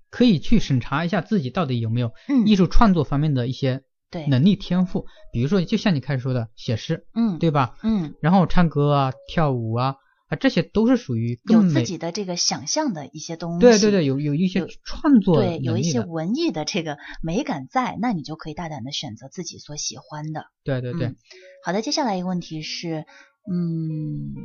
[0.10, 2.48] 可以去审查一下自己到底有没有嗯。
[2.48, 7.78] 艺术创作方面的一些对能力天赋，比如说就像你开始说的写诗，嗯，对吧？
[7.82, 9.96] 嗯，然后唱歌啊、跳舞啊
[10.28, 11.62] 啊，这些都是属于有。
[11.64, 13.60] 自己的这个想象的一些东西。
[13.62, 20.46] 对对对，有有一些创作对，有一些文艺的这个美感在，那你就可以大胆的选择自己所喜欢的。
[20.64, 21.16] 对对对嗯，
[21.64, 23.06] 好的，接下来一个问题是，
[23.50, 24.36] 嗯，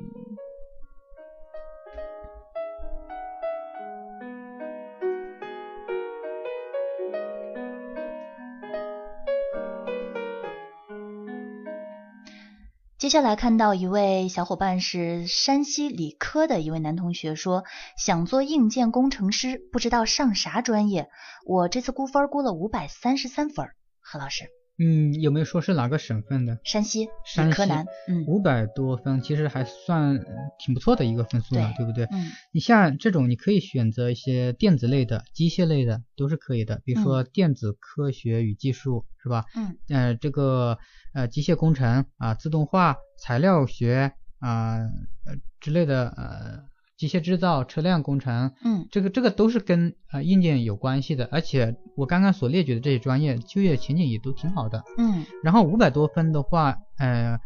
[13.07, 17.63] 接下来看到一位小伙伴是山西理科的一位男同学说，
[17.97, 21.09] 想做硬件工程师，不知道上啥专业。
[21.45, 23.69] 我这次估分估了五百三十三分，
[24.01, 24.47] 何老师，
[24.79, 26.59] 嗯，有没有说是哪个省份的？
[26.65, 27.73] 山西山西
[28.09, 32.05] 嗯五百多分，其实还算呃挺不错的一个分数了，对对不对？
[32.13, 36.81] 嗯你像这种，你可以选择一些电子类的、机械类的，都是可以的。
[36.85, 39.45] 比如说电子科学与技术，是吧？
[39.55, 40.79] 嗯呃，这个
[41.15, 46.63] 呃机械工程啊、自动化、材料学啊呃之类的呃
[46.97, 51.29] 机械制造、车辆工程，嗯这个这个都是跟呃硬件有关系的。
[51.31, 54.83] 而且我刚刚所列举的这些专业，就业前景也都挺好的。
[54.97, 57.39] 嗯然后五百多分的话，呃，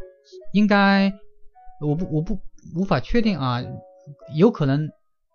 [0.52, 1.12] 应该
[1.80, 2.38] 我不我不
[2.76, 3.62] 无法确定啊，
[4.36, 4.88] 有可能，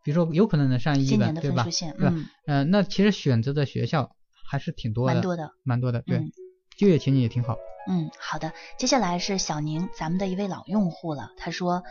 [0.03, 1.63] 比如说有可能能上一本，对吧？
[1.63, 2.13] 对吧？
[2.13, 4.15] 嗯，呃，那其实选择的学校
[4.49, 6.31] 还是挺多的，蛮多的，蛮多的，对，嗯
[6.77, 7.57] 就业前景也挺好。
[7.87, 8.53] 嗯，好的。
[8.77, 11.31] 接下来是小宁，咱们的一位老用户了。
[11.37, 11.83] 他说，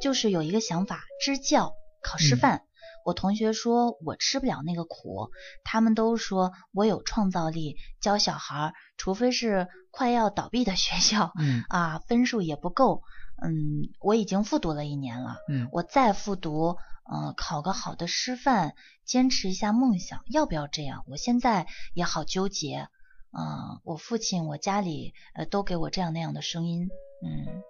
[0.00, 2.62] 就是有一个想法，支教考师嗯范。
[3.04, 5.30] 我同学说我吃不了那个苦，
[5.64, 13.02] 他们都说我有创造力，教小孩儿，除非是快要倒闭的学校嗯 啊，分数也不够。
[13.42, 16.76] 嗯，我已经复读了一年了，嗯我再复读，
[17.10, 18.74] 呃，考个好的师范，
[19.04, 21.02] 坚持一下梦想，要不要这样？
[21.08, 22.88] 我现在也好纠结。
[23.32, 26.88] 嗯、我父亲、我家里呃都给我这样那样的声音，
[27.24, 27.62] 嗯，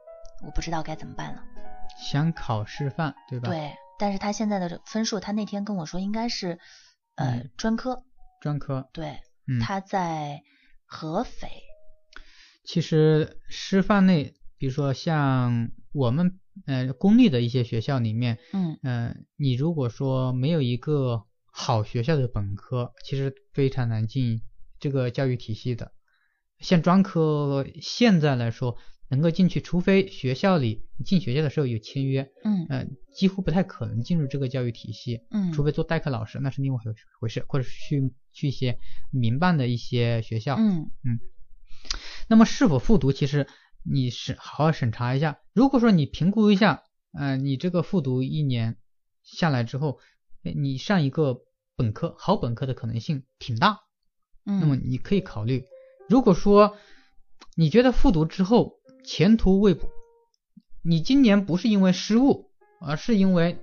[0.44, 1.42] 我不知道该怎么办了。
[1.98, 6.58] 想考师范，对吧？，对，但是他现在的分数，他那天跟我说应该是
[7.14, 8.02] 呃、嗯专科，
[8.40, 10.42] 专科，对，嗯，他在
[10.84, 11.48] 合肥，
[12.64, 24.42] 其实师范类，比如说像我们呃公立的一些学校里面，嗯呃，你如果说没有一个好学校的本科，其实非常难进
[24.82, 25.92] 这个教育体系的。
[26.58, 28.76] 像专科现在来说，
[29.08, 35.20] 能够进去，除非学校里你进学校的时候有签约，嗯呃，几乎不太可能进入这个教育体系。
[35.30, 36.88] 嗯，除非做代课老师，那是另外一
[37.20, 38.78] 回事，或者去去一些
[39.10, 40.56] 民办的一些学校。
[40.56, 40.90] 嗯
[42.28, 43.46] 那么是否复读，其实
[43.82, 45.40] 你是好好审查一下。
[45.52, 48.76] 如果说你评估一下，呃，你这个复读一年
[49.22, 49.98] 下来之后，
[50.44, 51.42] 呃你上一个
[51.76, 53.91] 本科好本科的可能性挺大，嗯，
[54.44, 55.64] 那么你可以考虑。
[56.08, 56.76] 如果说
[57.56, 58.74] 你觉得复读之后
[59.04, 59.88] 前途未卜，
[60.82, 63.58] 你今年不是因为失误，而是因为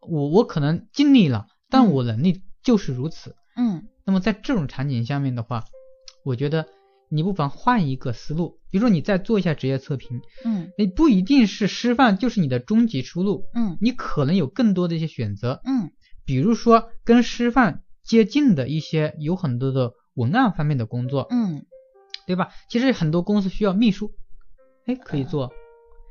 [0.00, 1.90] 我我可能尽力了，但嗯。
[1.92, 3.36] 我能力就是如此。
[3.56, 3.88] 嗯。
[4.04, 5.64] 那么在这种场景下面的话，
[6.24, 6.66] 我觉得
[7.08, 10.72] 你不妨换一个思路，比如说你再做一下职业测评，嗯。
[10.78, 13.76] 你不一定是师范就是你的终极出路，嗯。
[13.80, 15.90] 你可能有更多的一些选择，嗯。
[16.24, 21.64] 比如说跟师范接近的一些有很多的文案方面的工作，嗯，
[22.26, 22.48] 对吧？
[22.68, 24.12] 其实很多公司需要秘书，
[24.86, 25.52] 哎，可以做，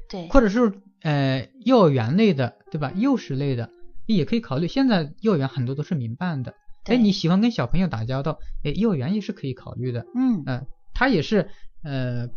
[0.10, 2.92] 对，或者是呃幼儿园类的，对吧？
[2.96, 3.70] 幼师类的
[4.06, 4.68] 也可以考虑。
[4.68, 10.06] 现在幼儿园很多都是民办的，哎，你喜欢跟小朋友打交道，哎，幼儿园也是可以考虑的。
[10.16, 11.50] 嗯嗯、他也是
[11.84, 12.30] 呃，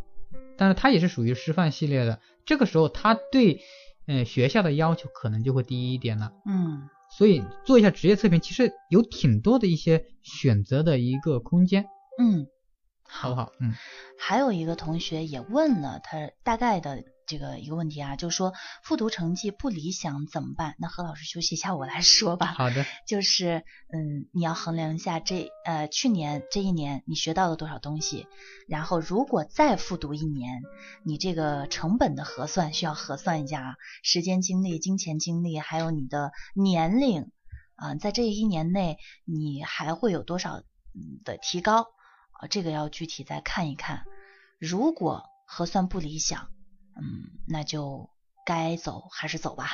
[0.57, 2.21] 但是他也是属于师范系列的。
[2.45, 3.61] 这个时候，他对
[4.07, 6.33] 嗯学校的要求可能就会低一点了。
[6.45, 11.85] 嗯所以做一下职业测评，其实有挺多的一些选择的一个空间，
[12.19, 12.47] 嗯，
[13.09, 13.53] 好不好？
[13.61, 13.73] 嗯
[14.19, 18.53] 还有一个同学也问了他大概的这个一个问题啊，就是说
[18.83, 20.75] 复读成绩不理想怎么办？
[20.79, 22.47] 那何老师休息一下，我来说吧。
[22.47, 28.27] 好的， 就是嗯，你要衡量一下这呃去年这一年你学到了多少东西，
[28.69, 30.63] 然后如果再复读一年，
[31.05, 37.31] 你这个成本的核算需要核算一下啊，时间精力、金钱精力，还有你的年龄
[37.77, 40.59] 啊、在这一年内你还会有多少
[40.95, 41.89] 嗯的提高
[42.33, 44.05] 啊、这个要具体再看一看。
[44.61, 46.49] 如果核算不理想，
[46.97, 48.11] 嗯，那就
[48.47, 49.67] 该走还是走吧。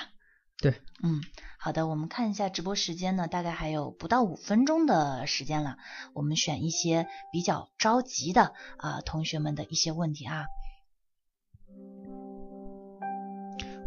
[0.62, 1.22] 对，嗯，
[1.58, 5.78] 好的，我们看一下直播时间呢，大概还有不到五分钟的时间了。
[6.12, 10.44] 我们选一些比较着急的啊、同学们的一些问题啊。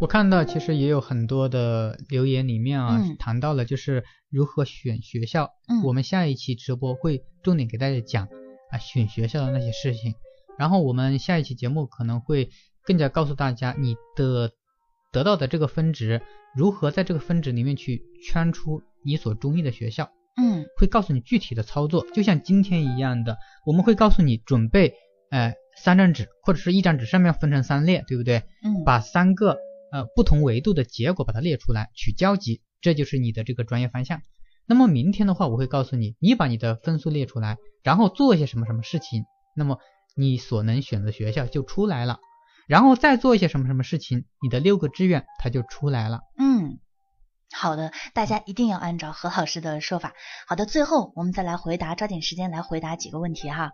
[0.01, 5.51] 我看到其实也有很多的留言里面啊，嗯谈到了就是如何选学校。
[5.67, 8.27] 嗯我们下一期直播会重点给大家讲
[8.71, 10.15] 啊选学校的那些事情。
[10.57, 12.49] 然后我们下一期节目可能会
[12.86, 14.51] 更加告诉大家你的
[15.11, 16.21] 得到的这个分值
[16.55, 20.11] 如何在这个分值里面去圈出你所中意的学校。
[20.36, 24.95] 嗯会告诉你具体的操作，就像今天一样的，我们会告诉你准备，
[25.29, 28.43] 呃，三张纸或者是一张纸上面分成三列，对不对？
[28.63, 29.59] 嗯，把三个
[29.91, 34.23] 呃不同维度的结果把它列出来，取交集，这就是你的这个专业方向。
[34.65, 39.25] 那么明天的话，我会告诉你，你把你的分数列出来，然后做一些什么什么事情，
[39.55, 39.77] 那么
[40.15, 42.19] 你所能选择学校就出来了，
[42.68, 46.22] 然后再做一些什么什么事情，你的六个志愿它就出来了。
[46.38, 46.80] 嗯，
[47.51, 50.14] 好的，大家一定要按照何老师的说法。
[50.47, 53.72] 好的，最后我们再来回答，抓紧时间来回答几个问题哈。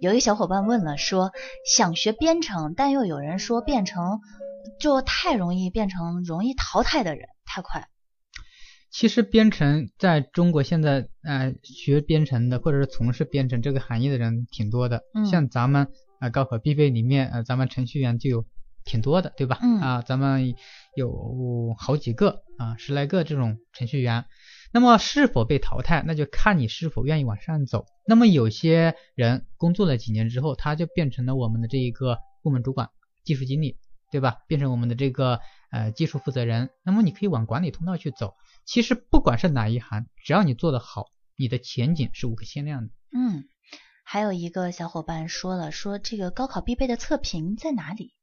[0.00, 1.32] 有一个小伙伴问了，说
[1.66, 4.20] 想学编程，但又有人说变成
[4.80, 7.88] 就太容易变成容易淘汰的人，太快。
[8.90, 15.02] 其实编程在中国现在，呃，学编程的或者是从事编程这个行业的人挺多的。
[15.14, 15.88] 嗯像咱们
[16.20, 18.46] 呃高考必备里面，呃，咱们程序员就有
[18.84, 19.58] 挺多的，对吧？
[19.62, 20.54] 嗯啊，咱们
[20.94, 24.24] 有好几个啊，十来个这种程序员。
[24.72, 27.86] 那么是否被淘汰，那就看你是否愿意往上走。
[28.08, 32.90] 那么有些人工作了几年之后，他就变成了我们的这一个部门主管、
[33.22, 33.78] 技术经理，
[34.10, 34.38] 对吧？
[34.48, 35.38] 变成我们的这个
[35.70, 36.70] 呃技术负责人。
[36.84, 38.34] 那么你可以往管理通道去走。
[38.66, 41.06] 其实不管是哪一行，只要你做得好，
[41.36, 42.92] 你的前景是无可限量的。
[43.16, 43.44] 嗯，
[44.04, 48.14] 还有一个小伙伴说了，说这个高考必备的测评在哪里？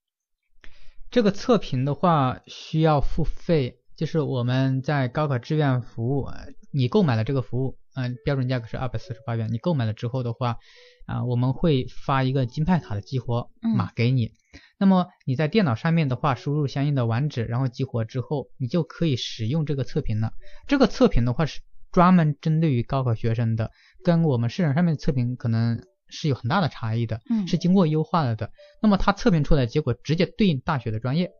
[1.10, 9.52] 这个测评的话需要付费，就是我们在高考志愿服务，呃你购买了这个服务，嗯、标准价格是二百四十八元。
[9.52, 10.58] 你购买了之后的话，
[11.06, 14.32] 啊、我们会发一个金派卡的激活码给你。
[14.78, 20.32] 那么你在电脑上面的话，输入相应的网址，然后激活之后，你就可以使用这个测评了。
[20.68, 21.60] 这个测评的话是
[21.92, 23.72] 专门针对于高考学生的，
[24.04, 27.22] 跟我们市场上面的测评可能是有很大的差异的。
[27.30, 28.52] 嗯是经过优化了的。
[28.82, 31.32] 那么它测评出来的结果直接对应大学的专业，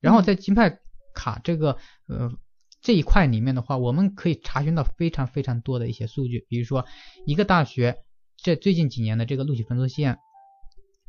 [0.00, 0.78] 然后在金派
[1.14, 1.78] 卡这个
[2.08, 2.30] 呃
[2.80, 6.86] 这一块里面的话，我们可以查询到非常非常多的一些数据，比如说
[7.26, 7.96] 一个大学
[8.36, 10.18] 这最近几年的这个录取分数线，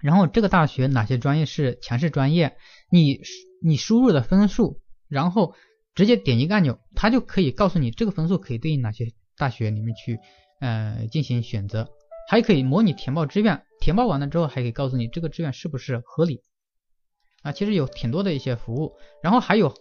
[0.01, 2.57] 然后这个大学哪些专业是强势专业，
[2.89, 3.19] 你
[3.63, 5.53] 你输入的分数，然后
[5.93, 10.17] 直接点一个按钮，它就可以告诉你这个分数可以对应哪些大学里面去
[10.59, 11.89] 呃进行选择。
[12.29, 16.43] 还可以模拟填报志愿，填报完了之后还可以告诉你这个志愿是不是合理
[17.41, 17.51] 啊。
[17.51, 19.73] 其实有挺多的一些服务，然后还有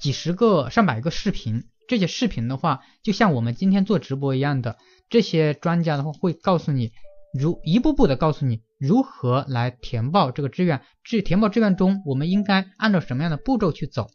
[0.00, 1.64] 几十个、上百个视频。
[1.88, 4.76] 这些视频的话，就像我们今天做直播一样的，
[5.08, 6.92] 这些专家的话会告诉你，
[7.32, 10.82] 如一步步的告诉你如何来填报这个志愿。
[11.02, 14.08] 至填报志愿中，我们应该按照什么样的步骤去走，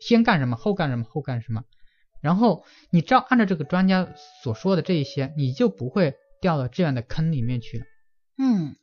[0.00, 1.64] 先干什么，后干什么，后干什么。
[2.20, 4.08] 然后你照按照这个专家
[4.42, 7.84] 所说的这一些，你就不会掉到这样的坑里面去了。
[8.38, 8.76] 嗯，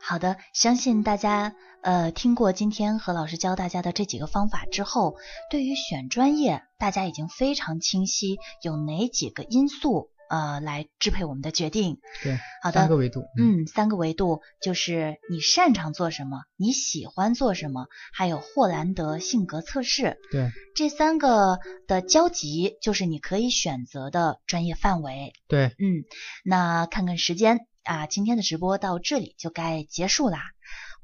[0.00, 5.16] 好的，相信大家呃听过今天何老师教大家的这几个方法之后，
[5.50, 11.98] 对于选专业，大家已经非常清晰，有哪几个因素呃来支配我们的决定。
[12.22, 13.24] 对，好的三个维度。
[13.38, 20.18] 嗯，三个维度就是你擅长做什么，你喜欢做什么，还有霍兰德性格测试。
[20.30, 25.32] 对这三个的交集就是你可以选择的专业范围。
[25.46, 26.04] 对，嗯，
[26.44, 30.53] 那看看时间啊，今天的直播到这里就该结束啦。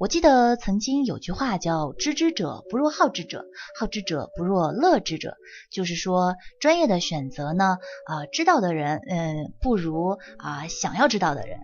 [0.01, 3.45] 我记得曾经有句话叫“知之者不若好之者，
[3.79, 5.37] 好之者不若乐之者”，
[5.71, 7.77] 就是说专业的选择呢，
[8.07, 11.59] 啊、知道的人，嗯、不如啊、想要知道的人，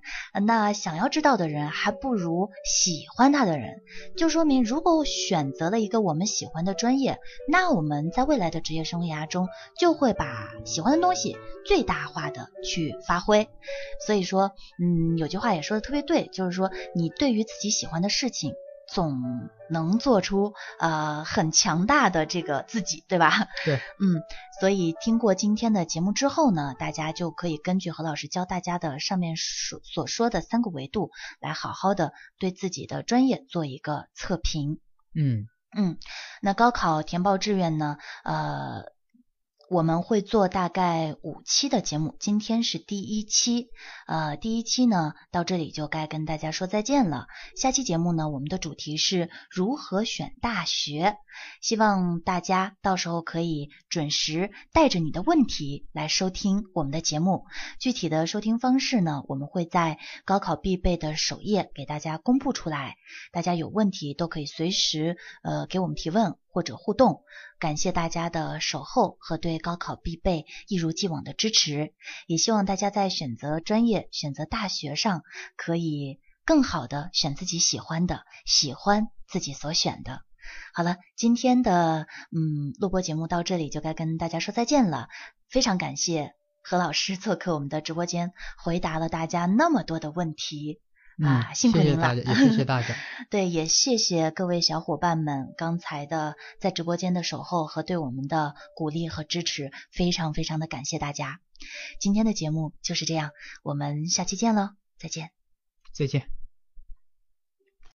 [0.45, 3.81] 那想要知道的人还不如喜欢他的人，
[4.19, 7.19] 就说明如果选择了一个我们喜欢的专业，
[7.49, 13.49] 那我们在未来的职业生涯中就会把喜欢的东西最大化的去发挥。
[14.07, 18.55] 所以说，嗯，有句话也说的特别对，就是说你对于自己喜欢的事情，
[18.89, 19.21] 总
[19.69, 23.49] 能做出呃很强大的这个自己，对吧？
[23.65, 24.23] 对，嗯，
[24.61, 31.11] 所以听过今天的节目之后呢，大家就可以根据何老师教大家的上面所所说的三个维度，
[31.41, 34.79] 来好好的对自己的专业做一个测评。
[35.15, 35.99] 嗯，嗯，
[36.41, 37.97] 那高考填报志愿呢？
[38.23, 38.85] 呃，
[39.69, 43.71] 我们会做大概五期的节目，今天是第一期，
[44.07, 47.27] 呃，第一期呢到这里就该跟大家说再见了。
[47.57, 51.17] 下期节目呢，我们的主题是如何选大学，
[51.61, 57.45] 希望大家到时候可以准时带着你的问题来收听我们的节目。
[57.81, 62.97] 具体的收听方式呢，我们会在高考必备的首页给大家公布出来，
[63.33, 67.23] 大家有问题都可以随时呃给我们提问或者互动。
[67.59, 71.93] 感谢大家的守候和对高考必备一如既往的支持，
[72.27, 75.23] 也希望大家在选择专业、选择大学上
[75.55, 80.23] 可以更好的选自己喜欢的，喜欢自己所选的。
[80.73, 85.11] 好了，今天的嗯录播节目到这里就该跟大家说再见了，
[85.51, 86.33] 非常感谢
[86.63, 90.81] 何老师做客我们的直播间，回答了大家那么多的问题。
[91.23, 92.15] 啊，辛苦您了！
[92.15, 92.95] 谢谢大家，也谢谢大家。
[93.31, 101.41] 对，也谢谢各位小伙伴们刚才的在直播间的守候和对我们的鼓励和支持，非常非常的感谢大家。
[102.01, 103.31] 今天的节目就是这样，
[103.63, 105.31] 我们下期见喽，再见。
[105.93, 106.46] 再见。